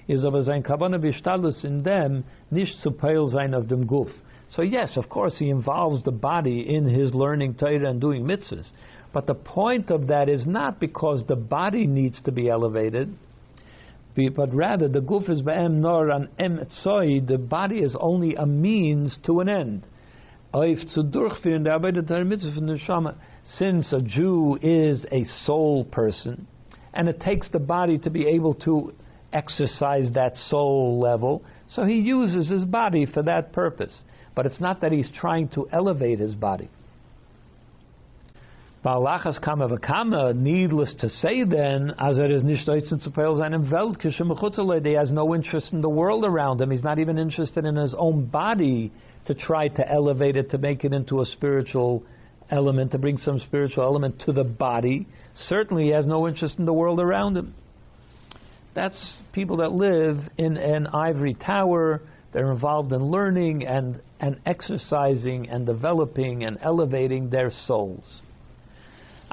[0.09, 2.25] is in them
[3.55, 4.11] of dem Guf.
[4.55, 8.71] So yes, of course, he involves the body in his learning Torah and doing mitzvahs.
[9.15, 13.15] But the point of that is not because the body needs to be elevated,
[14.15, 19.17] but rather the guf is ba'em nor an em the body is only a means
[19.25, 19.87] to an end.
[20.55, 20.97] Since
[23.93, 26.47] a Jew is a soul person,
[26.93, 28.93] and it takes the body to be able to
[29.33, 34.03] exercise that soul level, so he uses his body for that purpose.
[34.35, 36.69] But it's not that he's trying to elevate his body.
[38.85, 43.97] Balachas kama v'kama, needless to say then, as it is nicht zu peil seinem Welt,
[44.03, 46.73] he has no interest in the world around him.
[46.73, 48.91] He's not even interested in his own body
[49.27, 52.03] to try to elevate it, to make it into a spiritual
[52.51, 55.07] element, to bring some spiritual element to the body.
[55.49, 57.55] Certainly he has no interest in the world around him.
[58.75, 62.03] That's people that live in an ivory tower,
[62.33, 68.22] they're involved in learning and, and exercising and developing and elevating their souls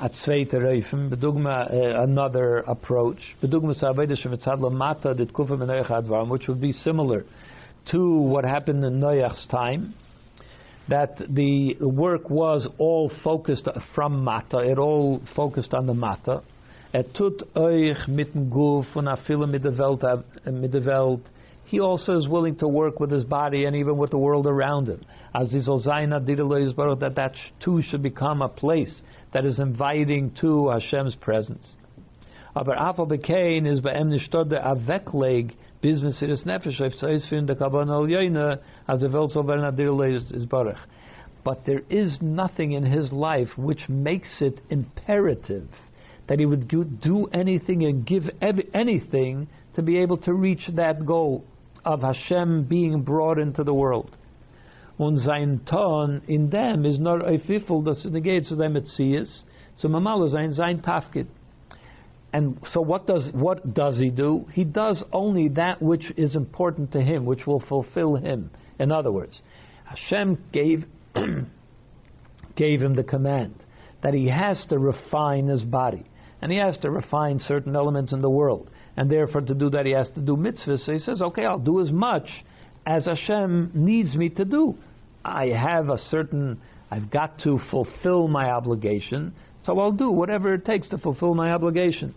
[0.01, 3.19] at zweite reifen bedugma uh, another approach.
[3.41, 7.25] Bedugma sabede shvetzad mata dit kufa menoyach advarim which would be similar
[7.91, 9.93] to what happened in Noach's time
[10.87, 14.59] that the work was all focused from mata.
[14.59, 16.41] It all focused on the mata.
[16.93, 20.01] Et tut euch mitten guf und afile mit der welt
[20.45, 21.21] mit der welt
[21.69, 24.87] he also is willing to work with his body and even with the world around
[24.87, 25.05] him.
[25.35, 29.03] As that that too should become a place
[29.33, 31.75] that is inviting to Hashem's presence.
[32.55, 33.81] Is
[35.81, 36.21] business.
[41.43, 45.67] But there is nothing in his life which makes it imperative
[46.27, 48.23] that he would do anything and give
[48.73, 51.45] anything to be able to reach that goal
[51.85, 54.15] of Hashem being brought into the world.
[54.99, 59.43] Und sein Ton in them is not a fifel, das negates them it sees.
[59.77, 61.27] So mamalo sein sein tafkid.
[62.33, 64.45] And so what does what does he do?
[64.53, 68.51] He does only that which is important to him, which will fulfill him.
[68.77, 69.41] In other words,
[69.85, 70.85] Hashem gave
[72.55, 73.55] gave him the command
[74.03, 76.05] that he has to refine his body
[76.41, 78.69] and he has to refine certain elements in the world
[78.99, 80.85] and therefore to do that he has to do mitzvahs.
[80.85, 82.27] So he says, okay, I'll do as much
[82.85, 84.75] as Hashem needs me to do.
[85.23, 86.59] I have a certain,
[86.91, 89.33] I've got to fulfill my obligation,
[89.63, 92.13] so I'll do whatever it takes to fulfill my obligation.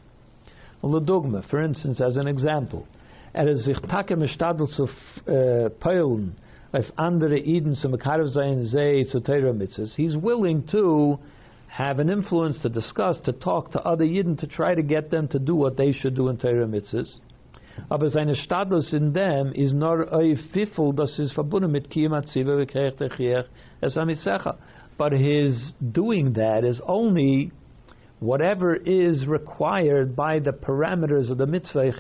[0.82, 2.88] The dogma, for instance, as an example,
[3.32, 4.88] er is sich takke mishtadel zu
[5.30, 11.20] uh, auf andere Eden zum mitzvahs, he's willing to
[11.72, 15.26] have an influence to discuss, to talk to other Yidden, to try to get them
[15.28, 17.20] to do what they should do in Torah mitzvahs.
[17.90, 18.34] Aber seine
[18.92, 19.52] in dem
[20.94, 21.88] das is verbunden mit.
[24.98, 27.52] But his doing that is only
[28.20, 31.92] whatever is required by the parameters of the mitzvah.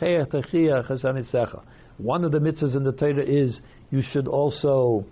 [1.96, 3.58] One of the mitzvahs in the Torah is
[3.90, 5.06] you should also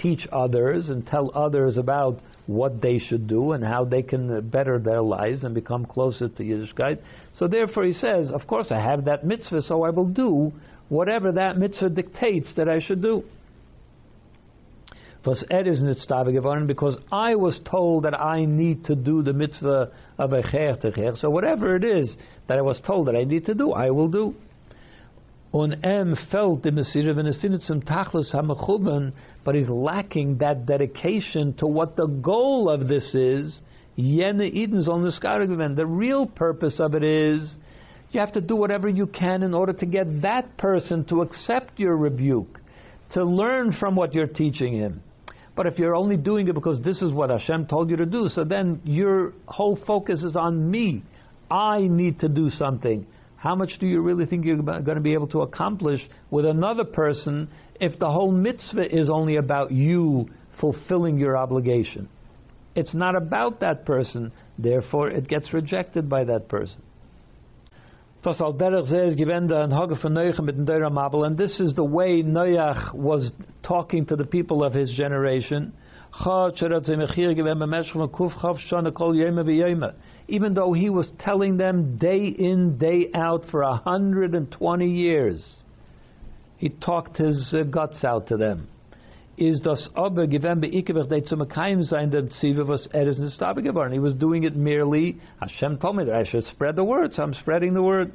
[0.00, 4.78] teach others and tell others about what they should do and how they can better
[4.78, 6.98] their lives and become closer to Yiddishkeit.
[7.34, 10.52] So therefore he says, of course I have that mitzvah, so I will do
[10.88, 13.24] whatever that mitzvah dictates that I should do.
[15.24, 15.44] Because
[17.10, 20.76] I was told that I need to do the mitzvah of a cher
[21.16, 22.16] So whatever it is
[22.46, 24.36] that I was told that I need to do, I will do.
[25.56, 27.14] Und em felt the Messiah
[27.60, 33.58] zum Tachlis HaMechuben, but he's lacking that dedication to what the goal of this is.
[33.96, 37.56] Yene Eden's on the The real purpose of it is
[38.10, 41.78] you have to do whatever you can in order to get that person to accept
[41.78, 42.60] your rebuke,
[43.14, 45.02] to learn from what you're teaching him.
[45.54, 48.28] But if you're only doing it because this is what Hashem told you to do,
[48.28, 51.02] so then your whole focus is on me.
[51.50, 53.06] I need to do something.
[53.46, 56.00] How much do you really think you're going to be able to accomplish
[56.32, 57.48] with another person
[57.80, 60.28] if the whole mitzvah is only about you
[60.60, 62.08] fulfilling your obligation?
[62.74, 66.82] It's not about that person, therefore it gets rejected by that person.
[68.24, 68.34] And
[71.38, 73.30] this is the way Noach was
[73.62, 75.72] talking to the people of his generation.
[80.28, 85.56] Even though he was telling them day in, day out for 120 years,
[86.56, 88.68] he talked his uh, guts out to them.
[89.38, 93.38] Is das aber gewesen beikewich de zum keim sein der Zive was er is nicht
[93.38, 93.92] geworden.
[93.92, 97.22] He was doing it merely, Hashem told me that I should spread the word, so
[97.22, 98.12] I'm spreading the word.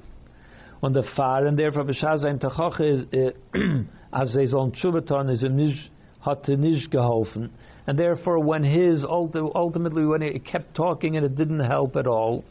[0.82, 3.36] Und der Fahren, therefore, Bishah sein Tachoche, ist,
[4.12, 5.92] als sie sollen Tshuvaton, ist ihm nicht,
[6.22, 7.52] hat er nicht geholfen.
[7.88, 12.44] And therefore, when his, ultimately, when he kept talking and it didn't help at all,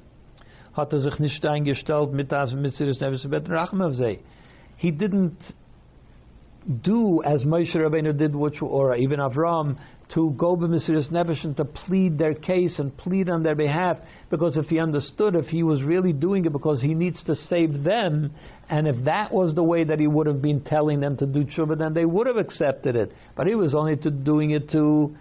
[0.75, 2.53] hat er sich nicht eingestellt mit das,
[4.77, 5.53] He didn't
[6.83, 9.77] do as Moshe Rabbeinu did, which, or even Avram,
[10.15, 13.99] to go b'mesiris nefesh and to plead their case and plead on their behalf,
[14.29, 17.85] because if he understood, if he was really doing it because he needs to save
[17.85, 18.33] them,
[18.69, 21.45] and if that was the way that he would have been telling them to do
[21.45, 23.13] tshuva, then they would have accepted it.
[23.37, 25.17] But he was only to doing it to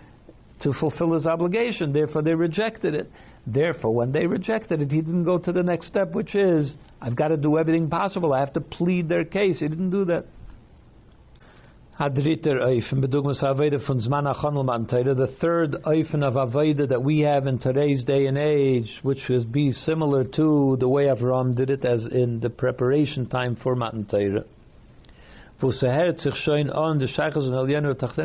[0.61, 1.93] to fulfill his obligation.
[1.93, 3.09] Therefore, they rejected it.
[3.47, 7.15] Therefore, when they rejected it, he didn't go to the next step, which is, I've
[7.15, 8.33] got to do everything possible.
[8.33, 9.59] I have to plead their case.
[9.59, 10.25] He didn't do that.
[12.61, 13.03] Eifen,
[13.43, 18.89] Avodah von the third Eifen of Avodah that we have in today's day and age,
[19.01, 23.57] which would be similar to the way Avram did it as in the preparation time
[23.61, 24.45] for Matan Torah.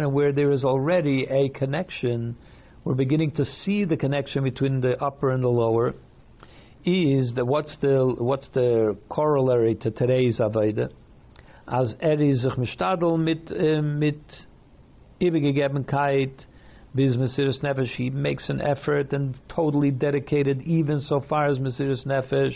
[0.09, 2.37] Where there is already a connection,
[2.85, 5.95] we're beginning to see the connection between the upper and the lower.
[6.85, 10.91] Is that what's the what's the corollary to today's Avodah?
[11.67, 14.21] Als er is sich mit äh, mit
[15.19, 16.47] übergegebenkeit
[16.95, 22.07] bis Mesiris Nefesh he makes an effort and totally dedicated even so far as Mesiris
[22.07, 22.55] Nefesh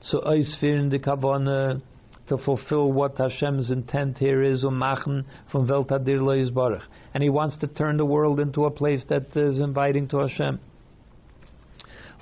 [0.00, 1.80] zu ausführen die Kavone
[2.28, 6.20] to fulfill what Hashem's intent here is um machen von Welt Adir
[6.52, 6.84] Barach
[7.14, 10.60] and he wants to turn the world into a place that is inviting to Hashem.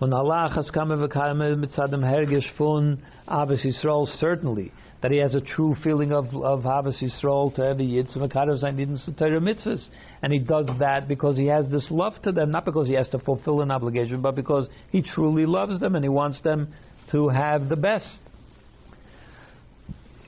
[0.01, 0.97] Und Allah has come
[1.57, 6.63] mit Saddam Hergish von Ahavas Yisrael certainly that he has a true feeling of of
[6.63, 9.89] Havas Yisrael to every Zayin Torah mitzvahs.
[10.23, 13.09] And he does that because he has this love to them, not because he has
[13.11, 16.73] to fulfill an obligation, but because he truly loves them and he wants them
[17.13, 18.21] to have the best.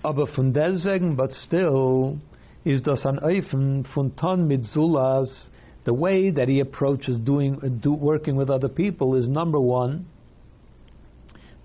[0.05, 2.18] Aber von deswegen, but still,
[2.64, 5.49] is das an Eifen von Ton mit Zulas,
[5.85, 10.07] the way that he approaches doing, do, working with other people is number one,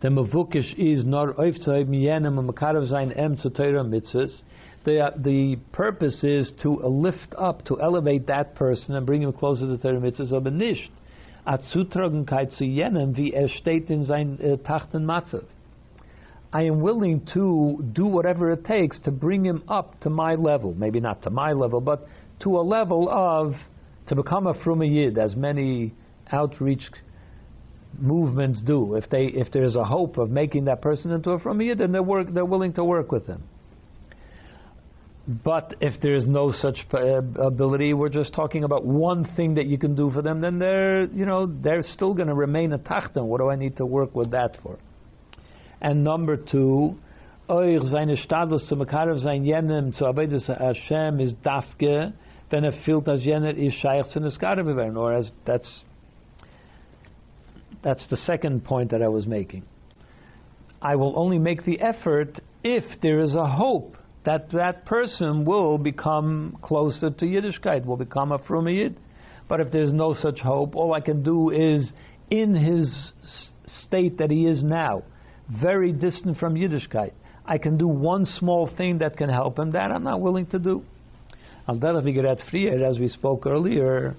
[0.01, 4.41] the mavukish is nor oiftzayim yenem makarav zayin em tzotayra mitzvahs.
[4.83, 9.65] The, the purpose is to lift up, to elevate that person and bring him closer
[9.65, 10.91] to Torah mitzvahs, aber nicht
[11.45, 15.45] Atzutragenkeit zu jenem, wie er steht in sein uh, Tachten Matzav.
[16.51, 20.73] I am willing to do whatever it takes to bring him up to my level.
[20.73, 22.07] Maybe not to my level, but
[22.41, 23.53] to a level of
[24.07, 25.93] to become a Fruma Yid, as many
[26.31, 26.83] outreach
[27.99, 28.95] movements do.
[28.95, 31.99] If they if there's a hope of making that person into a from then they
[31.99, 33.43] work they're willing to work with them.
[35.27, 39.65] But if there is no such uh, ability, we're just talking about one thing that
[39.65, 40.39] you can do for them.
[40.39, 43.25] Then they're you know they're still going to remain a tachten.
[43.25, 44.77] What do I need to work with that for?
[45.81, 46.97] And number two,
[47.49, 52.13] euch seine Stadlos zu Makarev sein jenem zu Abedes Hashem is dafke,
[52.49, 55.83] wenn er fühlt, als jener is shaykh zu Neskarev or as that's
[57.85, 59.63] that's the second point that I was making.
[60.81, 65.77] I will only make the effort if there is a hope that that person will
[65.77, 68.97] become closer to Yiddishkeit, will become a Frum Yid.
[69.47, 71.91] But if there's no such hope, all I can do is,
[72.31, 73.11] in his
[73.67, 75.03] state that he is now,
[75.61, 77.11] very distant from Yiddishkeit,
[77.45, 79.73] I can do one small thing that can help him.
[79.73, 80.83] That I'm not willing to do.
[81.67, 84.15] Al as we spoke earlier,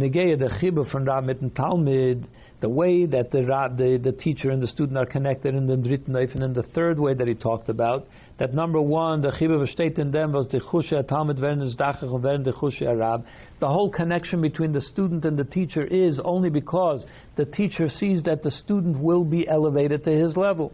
[0.00, 2.26] The from Talmud
[2.64, 3.42] the way that the,
[3.76, 6.98] the, the teacher and the student are connected in the Dritten and in the third
[6.98, 8.06] way that he talked about,
[8.38, 12.44] that number one, the Chiba state in them was the Chusha Talmud Vernes Dachach and
[12.44, 13.26] the Chusha Arab.
[13.60, 17.04] The whole connection between the student and the teacher is only because
[17.36, 20.72] the teacher sees that the student will be elevated to his level.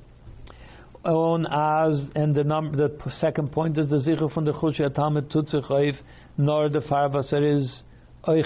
[1.04, 5.28] On as and the number the second point is the Zichur from the Chusha Talmud
[5.28, 5.96] Tutzich
[6.38, 7.82] nor the Farvaser is
[8.26, 8.44] And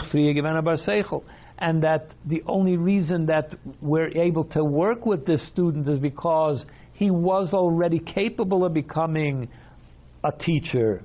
[1.82, 6.64] that the only reason that we're able to work with this student is because
[6.94, 9.48] he was already capable of becoming
[10.22, 11.02] a teacher.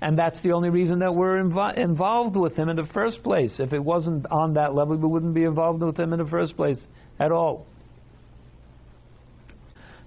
[0.00, 3.54] And that's the only reason that we're invo- involved with him in the first place.
[3.60, 6.56] If it wasn't on that level, we wouldn't be involved with him in the first
[6.56, 6.78] place
[7.20, 7.66] at all.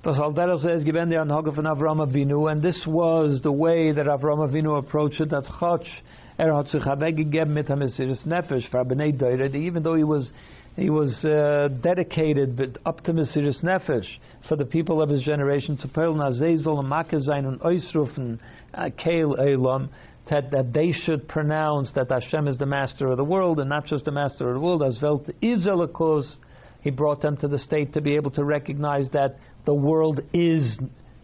[0.03, 4.05] Das Alderach says, given the Anhage von Avram Avinu, and this was the way that
[4.05, 5.85] Avram Avinu approached it, that Chach
[6.37, 10.29] Er hat sich weggegeben mit Nefesh Doire, even though he was
[10.75, 14.07] he was uh, dedicated but up to Mesiris Nefesh
[14.49, 18.39] for the people of his generation, to Pearl Nazezel and Makazain and Oisrufen,
[18.73, 19.89] uh, Kael Elam,
[20.29, 23.85] that, that they should pronounce that Hashem is the master of the world and not
[23.85, 25.65] just the master of the world, as Velt is
[26.81, 30.77] He brought them to the state to be able to recognize that the world is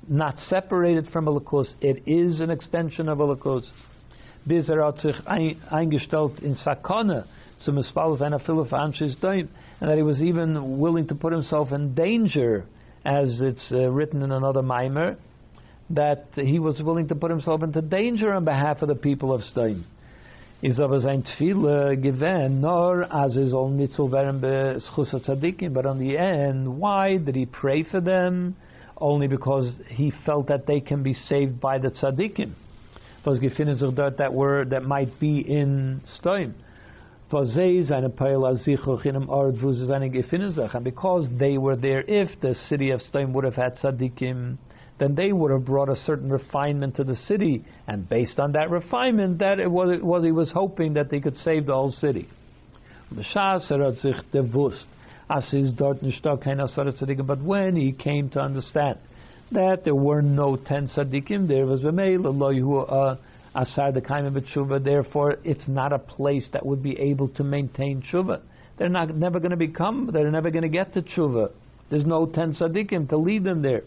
[0.07, 3.69] not separated from Elokus, it is an extension of Elokus.
[4.45, 7.25] Bis er hat sich eingestellt in Sakana,
[7.59, 8.71] zum Espal seiner Philip
[9.81, 12.65] and that he was even willing to put himself in danger,
[13.03, 15.17] as it's uh, written in another mimer,
[15.89, 19.41] that he was willing to put himself into danger on behalf of the people of
[19.41, 19.85] Stein.
[20.63, 25.73] Is aber sein Tfile given nor as is all mitzel werden beschus tzaddikim.
[25.73, 28.55] But on the end, why did he pray for them?
[28.95, 32.53] Only because he felt that they can be saved by the tzaddikim.
[33.25, 36.55] Was sich dort that word that might be in Stein.
[37.33, 38.13] And
[40.83, 44.57] because they were there, if the city of Stein would have had tzaddikim,
[44.99, 48.69] then they would have brought a certain refinement to the city, and based on that
[48.69, 51.91] refinement, that it was, it was he was hoping that they could save the whole
[51.91, 52.27] city.
[53.09, 53.25] But
[57.41, 58.99] when he came to understand
[59.51, 63.15] that there were no ten tzaddikim, there was a malehu uh,
[63.55, 64.33] asar the kaim.
[64.83, 68.41] Therefore, it's not a place that would be able to maintain tshuva.
[68.77, 70.09] They're not never going to become.
[70.11, 71.51] They're never going to get to tshuva.
[71.89, 73.83] There's no ten tzaddikim to lead them there.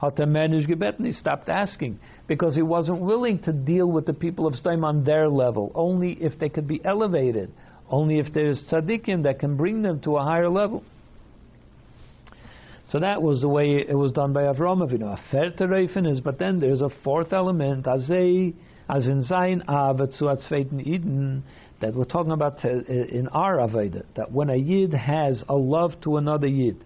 [0.00, 4.12] Hat er managed gebeten, he stopped asking because he wasn't willing to deal with the
[4.12, 7.50] people of Steim on their level, only if they could be elevated,
[7.88, 10.82] only if there's tzaddikim that can bring them to a higher level.
[12.88, 15.12] So that was the way it was done by Avram Avinu.
[15.12, 18.54] A fair is, but then there's a fourth element, as a,
[18.88, 20.28] as in Zayin Avet zu
[20.80, 21.42] Eden,
[21.80, 26.16] that we're talking about in our Avodah, that when a Yid has a love to
[26.16, 26.84] another Yid,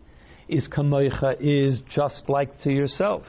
[0.48, 3.22] is kamoicha is just like to yourself.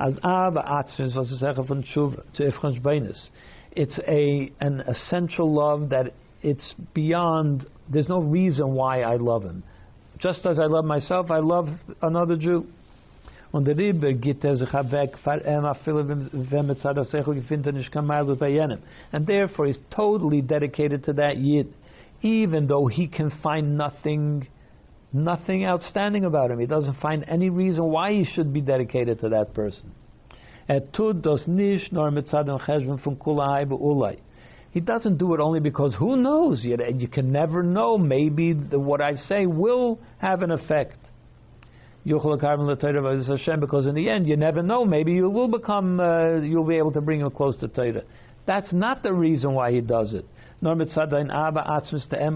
[0.00, 3.28] As ava atzmis was von tshuva to ifchansh beinus.
[3.72, 7.66] It's a an essential love that it's beyond.
[7.88, 9.62] There's no reason why I love him.
[10.18, 11.68] Just as I love myself, I love
[12.00, 12.64] another Jew.
[13.52, 15.16] Und der Rebbe geht er sich weg,
[18.36, 18.80] bei jenem.
[19.12, 21.68] And therefore he's totally dedicated to that Yid,
[22.22, 24.48] even though he can find nothing
[25.12, 26.58] nothing outstanding about him.
[26.58, 29.92] He doesn't find any reason why he should be dedicated to that person.
[34.74, 36.64] He doesn't do it only because who knows?
[36.64, 37.96] You, you can never know.
[37.96, 40.98] Maybe the, what I say will have an effect.
[42.04, 44.84] Because in the end, you never know.
[44.84, 48.02] Maybe you will become, uh, you'll be able to bring him close to Torah.
[48.46, 50.26] That's not the reason why he does it.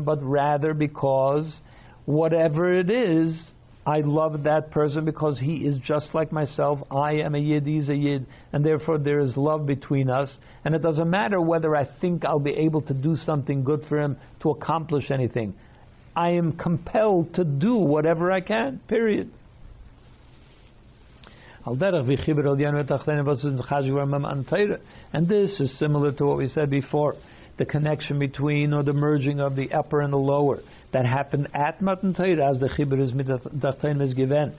[0.04, 1.60] But rather because
[2.04, 3.50] whatever it is,
[3.88, 6.78] I love that person because he is just like myself.
[6.90, 10.28] I am a yid, he's a yid, and therefore there is love between us.
[10.62, 13.98] And it doesn't matter whether I think I'll be able to do something good for
[13.98, 15.54] him to accomplish anything.
[16.14, 19.30] I am compelled to do whatever I can, period.
[25.14, 27.14] And this is similar to what we said before
[27.56, 30.60] the connection between or the merging of the upper and the lower
[30.92, 34.54] that happened at Matan Torah as the Chibur is Midachtain is given.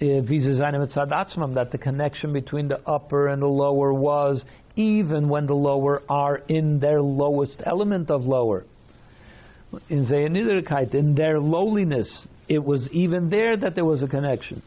[0.00, 4.44] Eh, that the connection between the upper and the lower was
[4.76, 8.64] even when the lower are in their lowest element of lower.
[9.88, 14.62] In Zayanidirkeit, in their lowliness, it was even there that there was a connection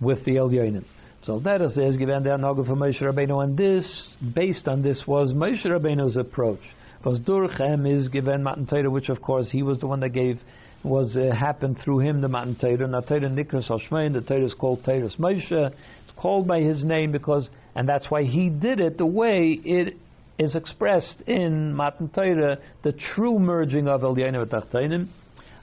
[0.00, 0.84] with the Elyonim.
[1.24, 5.32] So that is given the Anoga for Moshe Rabbeinu, and this, based on this, was
[5.32, 6.60] Moshe Rabbeinu's approach.
[6.98, 10.40] Because Durchem is given Matan Torah, which of course he was the one that gave,
[10.82, 12.84] was uh, happened through him the Matan Torah.
[12.84, 15.50] And Torah Nikras Hashmein, the Torah is called Torah Moshe.
[15.50, 19.96] It's called by his name because, and that's why he did it the way it
[20.38, 25.08] is expressed in Matan Torah, the true merging of Elyainu Tachtanim.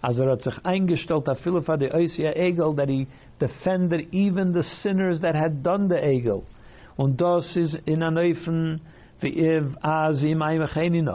[0.04, 3.08] As er hat sich eingestellt, a Philippa de Oisia Egel, that he
[3.40, 6.44] defended even the sinners that had done the Egel.
[6.98, 8.95] Und das ist in Aneufen, as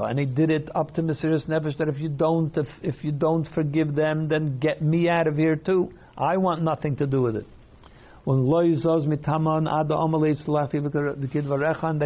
[0.04, 3.12] and he did it up to Mesiris Nefesh that if you don't if, if you
[3.12, 5.92] don't forgive them, then get me out of here too.
[6.16, 7.46] I want nothing to do with it.
[8.26, 8.36] That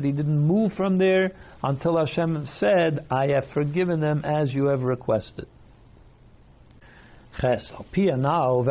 [0.02, 1.32] he didn't move from there
[1.62, 5.46] until Hashem said, I have forgiven them as you have requested.
[7.42, 8.62] Now,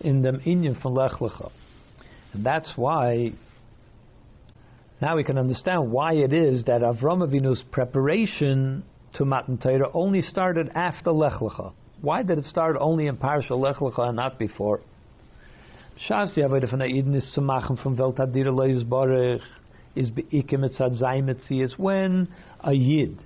[0.00, 1.50] in dem Inyan von Lech Lecha.
[2.32, 3.32] And that's why
[5.00, 8.84] now we can understand why it is that Avram Avinu's preparation
[9.14, 11.72] to Matan Torah only started after Lech Lecha.
[12.00, 14.80] Why did it start only in Parsha Lech Lecha and not before?
[16.08, 19.40] Shas die Avodah von Eden is zu machen vom Welt Adira
[19.96, 22.28] is beikim etzad is when
[22.60, 23.18] a Yid,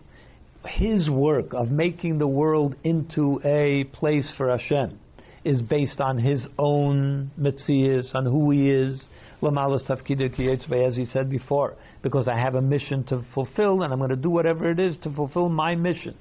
[0.66, 4.98] his work of making the world into a place for Hashem
[5.44, 9.02] is based on his own mitzias, on who he is,
[9.40, 13.98] lamalas tafkidu as he said before, because I have a mission to fulfill and I'm
[13.98, 16.16] going to do whatever it is to fulfill my mission.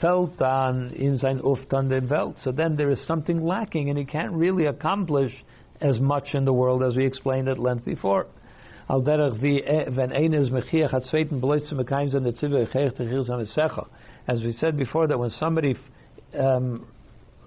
[0.00, 1.18] Felt on in.
[1.18, 5.32] So then there is something lacking and he can't really accomplish
[5.80, 8.26] as much in the world as we explained at length before.
[13.40, 13.88] Esecha.
[14.28, 15.76] As we said before, that when somebody
[16.38, 16.86] um,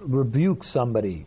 [0.02, 1.26] rebukes somebody,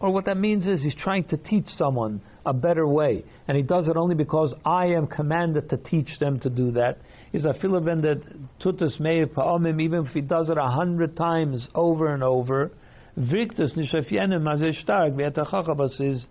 [0.00, 3.62] or what that means is he's trying to teach someone a better way, and he
[3.62, 6.98] does it only because I am commanded to teach them to do that.
[7.32, 8.22] Is a filaven that
[8.60, 12.72] tutus mei pa'omim, even if he does it a hundred times over and over,
[13.18, 16.26] viktus nishafyenim azeh stark, v'etachachabas is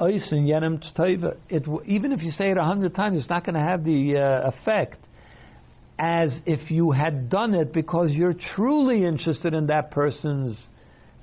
[0.00, 4.16] it, even if you say it a hundred times, it's not going to have the
[4.16, 5.04] uh, effect
[5.98, 10.56] as if you had done it because you're truly interested in that person's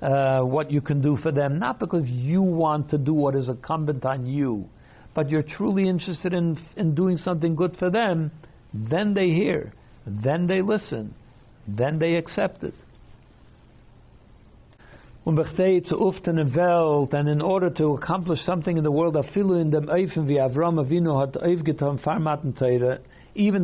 [0.06, 3.50] uh, what you can do for them, not because you want to do what is
[3.50, 4.70] incumbent on you,
[5.16, 8.30] but you're truly interested in in doing something good for them.
[8.72, 9.74] Then they hear,
[10.06, 11.16] then they listen,
[11.68, 12.76] then they accept it.
[15.26, 15.40] And
[17.28, 19.80] in order to accomplish something in the world, even the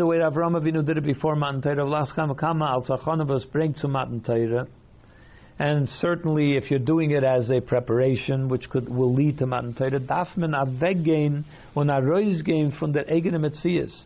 [0.08, 1.62] way Avram Avinu did it before Matan
[3.88, 4.22] Matan
[5.62, 9.76] and certainly if you're doing it as a preparation, which could will lead to Matan
[9.76, 11.44] Teire, darf man abweggehen
[11.76, 14.06] und aroisgehen von der eigene Metzias.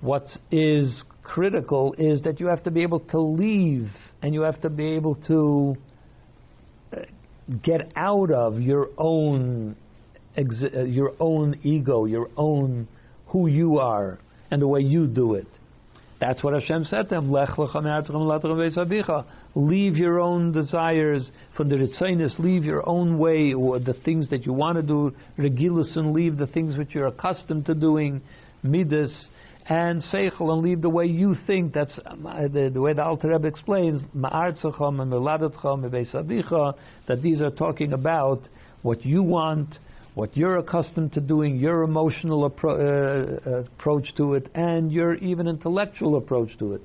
[0.00, 3.90] What is critical is that you have to be able to leave,
[4.22, 5.76] and you have to be able to
[7.64, 9.74] get out of your own
[10.38, 12.86] uh, your own ego, your own
[13.26, 14.20] who you are,
[14.52, 15.48] and the way you do it.
[16.20, 17.32] That's what Hashem said to him.
[19.54, 22.38] Leave your own desires from the ritzinus.
[22.38, 25.14] Leave your own way, or the things that you want to do.
[25.38, 28.22] Regilus, and leave the things which you're accustomed to doing.
[28.62, 29.28] Midas,
[29.68, 31.72] and seichel and leave the way you think.
[31.72, 32.14] That's uh,
[32.48, 36.72] the, the, way the Alter Rebbe explains ma'artzacham and miladotcham
[37.06, 38.40] that these are talking about
[38.82, 39.68] what you want,
[40.14, 45.46] what you're accustomed to doing, your emotional appro- uh, approach to it, and your even
[45.46, 46.82] intellectual approach to it.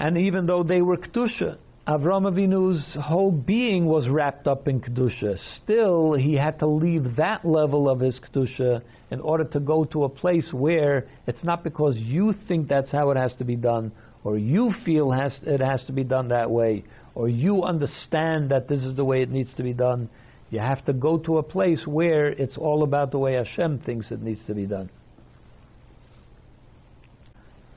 [0.00, 5.36] And even though they were kedusha, Avram Avinu's whole being was wrapped up in kedusha.
[5.62, 10.04] Still, he had to leave that level of his kedusha in order to go to
[10.04, 13.92] a place where it's not because you think that's how it has to be done,
[14.24, 16.82] or you feel has, it has to be done that way,
[17.14, 20.08] or you understand that this is the way it needs to be done.
[20.48, 24.10] You have to go to a place where it's all about the way Hashem thinks
[24.10, 24.88] it needs to be done.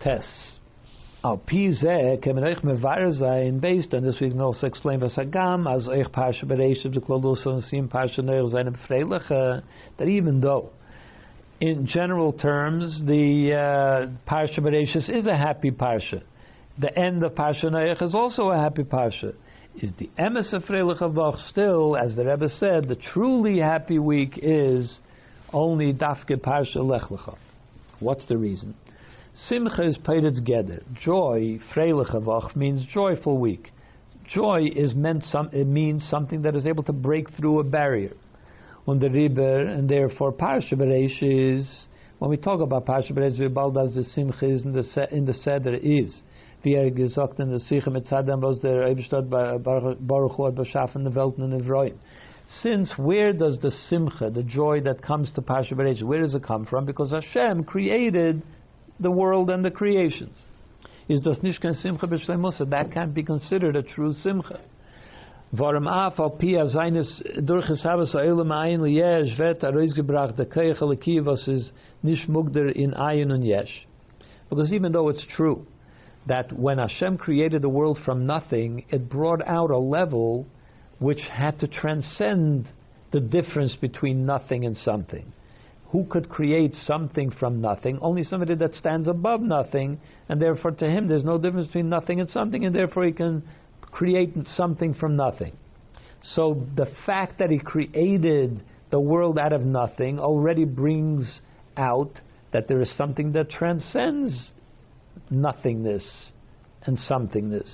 [0.01, 0.52] Tests.
[1.23, 5.87] Al Pize kemen euch mevar sein based on this we can also explain Vasagam as
[5.87, 9.63] euch Parsha Bereshis the and Sim Parsha seine Befreiliche
[9.97, 10.69] that even though
[11.61, 16.21] in general terms, the uh, Parsha Bereshis is a happy Parsha.
[16.77, 19.33] The end of Parsha Noach is also a happy Parsha.
[19.81, 21.01] Is the Emes of Freilich
[21.49, 24.97] still, as the Rebbe said, the truly happy week is
[25.53, 27.37] only Dafke Parsha Lech Lecha.
[28.01, 28.75] What's the reason?
[29.35, 30.83] Simcha is Peiritz Geder.
[31.03, 33.71] Joy, Freilich means joyful week.
[34.31, 38.13] Joy is meant some, it means something that is able to break through a barrier
[38.87, 41.87] on the river, and therefore Parsha Bereish is,
[42.19, 45.25] when we talk about Parsha Bereish, wie bald as the Simcha is in the, in
[45.25, 46.21] the Seder is,
[46.63, 51.39] wie gesagt in der Sicha mit was der Eibershter Baruch Hu hat beschaffen, the Welt
[51.39, 51.95] und Evroim.
[52.61, 56.43] Since where does the Simcha, the joy that comes to Parsha Bereish, where does it
[56.43, 56.85] come from?
[56.85, 58.43] Because Hashem created
[58.99, 60.37] the world and the creations.
[61.09, 62.69] Is das nicht kein Simcha b'shleimusa?
[62.69, 64.59] That can't be considered a true Simcha.
[65.55, 68.17] Warum af al pia seines durch es habe so
[69.93, 71.71] gebracht der is
[72.01, 73.43] nicht mugder in ayin und
[74.49, 75.63] because even though it's true
[76.25, 80.47] that when Hashem created the world from nothing it brought out a level
[80.97, 82.67] which had to transcend
[83.11, 85.31] the difference between nothing and something
[85.93, 89.97] who could create something from nothing only somebody that stands above nothing
[90.27, 93.41] and therefore to him there's no difference between nothing and something and therefore he can
[93.93, 95.55] create something from nothing.
[96.21, 101.39] So the fact that he created the world out of nothing already brings
[101.77, 102.19] out
[102.51, 104.51] that there is something that transcends
[105.29, 106.31] nothingness
[106.85, 107.69] and somethingness.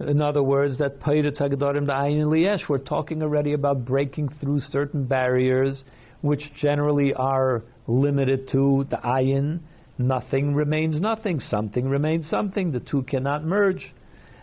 [0.00, 4.60] In other words, that Peiritz Hagadorim the Ayin Liyesh, we're talking already about breaking through
[4.60, 5.84] certain barriers,
[6.22, 9.60] which generally are limited to the Ayin.
[9.98, 12.72] Nothing remains nothing, something remains something.
[12.72, 13.92] The two cannot merge.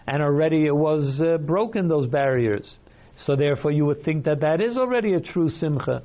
[0.06, 2.76] And already it was uh, broken, those barriers.
[3.26, 6.03] So therefore you would think that that is already a true Simcha.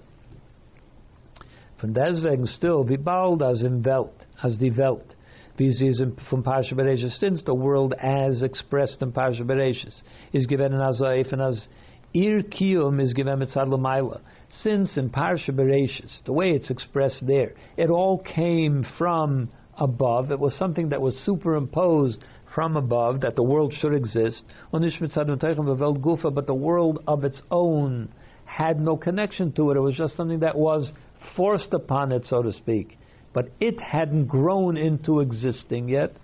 [1.81, 5.15] Von deswegen still, wie bald as in Welt, as die Welt,
[5.57, 10.03] wie sie ist Bereshis, since the world as expressed in Parsha Bereshis
[10.33, 11.67] is given in Azaif and as
[12.15, 14.21] Ir Kiyum is given Mitzad Lamaila.
[14.63, 20.31] Since in Parsha Bereshis, the way it's expressed there, it all came from above.
[20.31, 22.25] It was something that was superimposed
[22.55, 24.45] from above, that the world should exist.
[24.71, 28.09] But the world of its own
[28.45, 29.77] had no connection to it.
[29.77, 30.93] It was just something that was
[31.37, 32.97] forced upon it, so to speak.
[33.33, 36.17] But it hadn't grown into existing yet.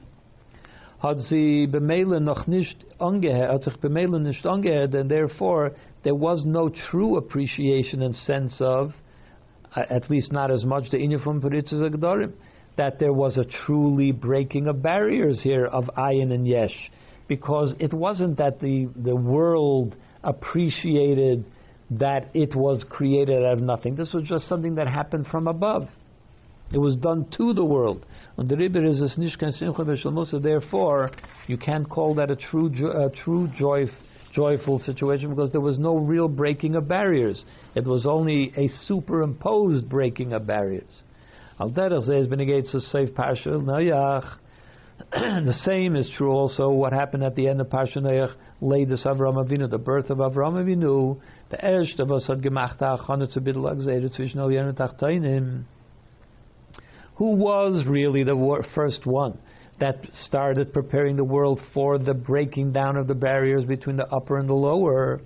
[4.95, 5.73] And therefore
[6.05, 8.93] there was no true appreciation and sense of,
[9.75, 12.33] uh, at least not as much the inyan from Peritzes
[12.77, 16.91] that there was a truly breaking of barriers here of Ayin and Yesh,
[17.29, 21.45] because it wasn't that the, the world appreciated
[21.91, 23.97] that it was created out of nothing.
[23.97, 25.89] This was just something that happened from above.
[26.73, 28.07] It was done to the world.
[28.37, 31.11] And the is a Snishkan Simcha Therefore,
[31.47, 33.87] you can't call that a true, a true joy,
[34.33, 37.45] joyful situation because there was no real breaking of barriers.
[37.75, 41.03] It was only a superimposed breaking of barriers.
[41.59, 42.07] Al derech
[43.15, 44.37] Parsha Noyach.
[45.13, 49.45] The same is true also what happened at the end of Parsha Noyach, Leidus Avram
[49.45, 51.21] Avinu, the birth of Avram Avinu,
[51.51, 55.65] the erste, was hat gemacht, Achane zu Bidlag Zere zwischen und Achtainim,
[57.21, 59.39] who was really the first one
[59.79, 64.39] that started preparing the world for the breaking down of the barriers between the upper
[64.39, 65.21] and the lower.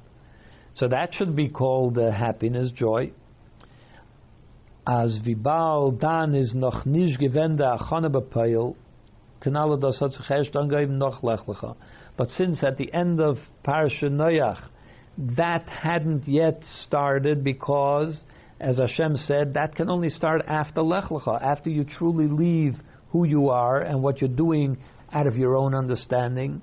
[0.75, 3.13] So that should be called uh, happiness, joy.
[4.85, 8.75] As vibal dan is noch nicht gewende achane bepeil,
[9.41, 11.77] kanale das hat sich erst angegeben noch lechlecha.
[12.17, 14.69] But since at the end of Parsha Noach,
[15.37, 18.21] that hadn't yet started because,
[18.61, 22.75] as Hashem said, that can only start after Lech Lecha, after you truly leave
[23.11, 24.79] who you are and what you're doing
[25.13, 26.63] out of your own understanding.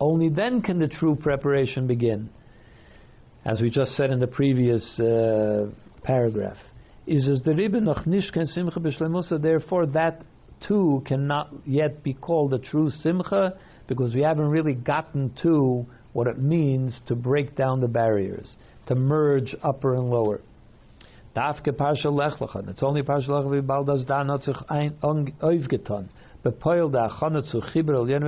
[0.00, 2.30] Only then can the true preparation begin.
[3.44, 5.66] As we just said in the previous uh,
[6.02, 6.56] paragraph
[7.06, 10.22] is as the Rebbe noch nicht kein Simcha b'shlemusa, therefore that
[10.66, 13.54] too cannot yet be called a true Simcha,
[13.88, 18.54] because we haven't really gotten to what it means to break down the barriers,
[18.86, 20.40] to merge upper and lower.
[21.34, 22.10] Dafke Parsha
[22.68, 24.94] it's only Parsha Lech wie bald das da hat sich ein
[26.42, 27.08] bepoil da
[27.42, 27.60] zu
[28.06, 28.22] yen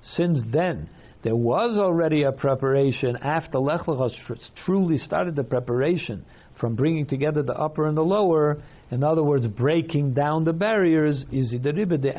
[0.00, 0.88] since then,
[1.22, 6.24] there was already a preparation after Lech Lecha truly started the preparation
[6.58, 11.24] from bringing together the upper and the lower, in other words, breaking down the barriers,
[11.30, 11.54] is
[12.02, 12.16] the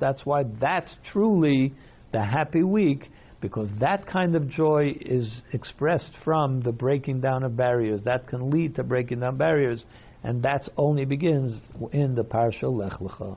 [0.00, 1.72] That's why that's truly
[2.12, 3.10] the happy week,
[3.42, 8.00] because that kind of joy is expressed from the breaking down of barriers.
[8.04, 9.84] That can lead to breaking down barriers,
[10.22, 11.60] and that only begins
[11.92, 13.36] in the Parsha Lech Lecha.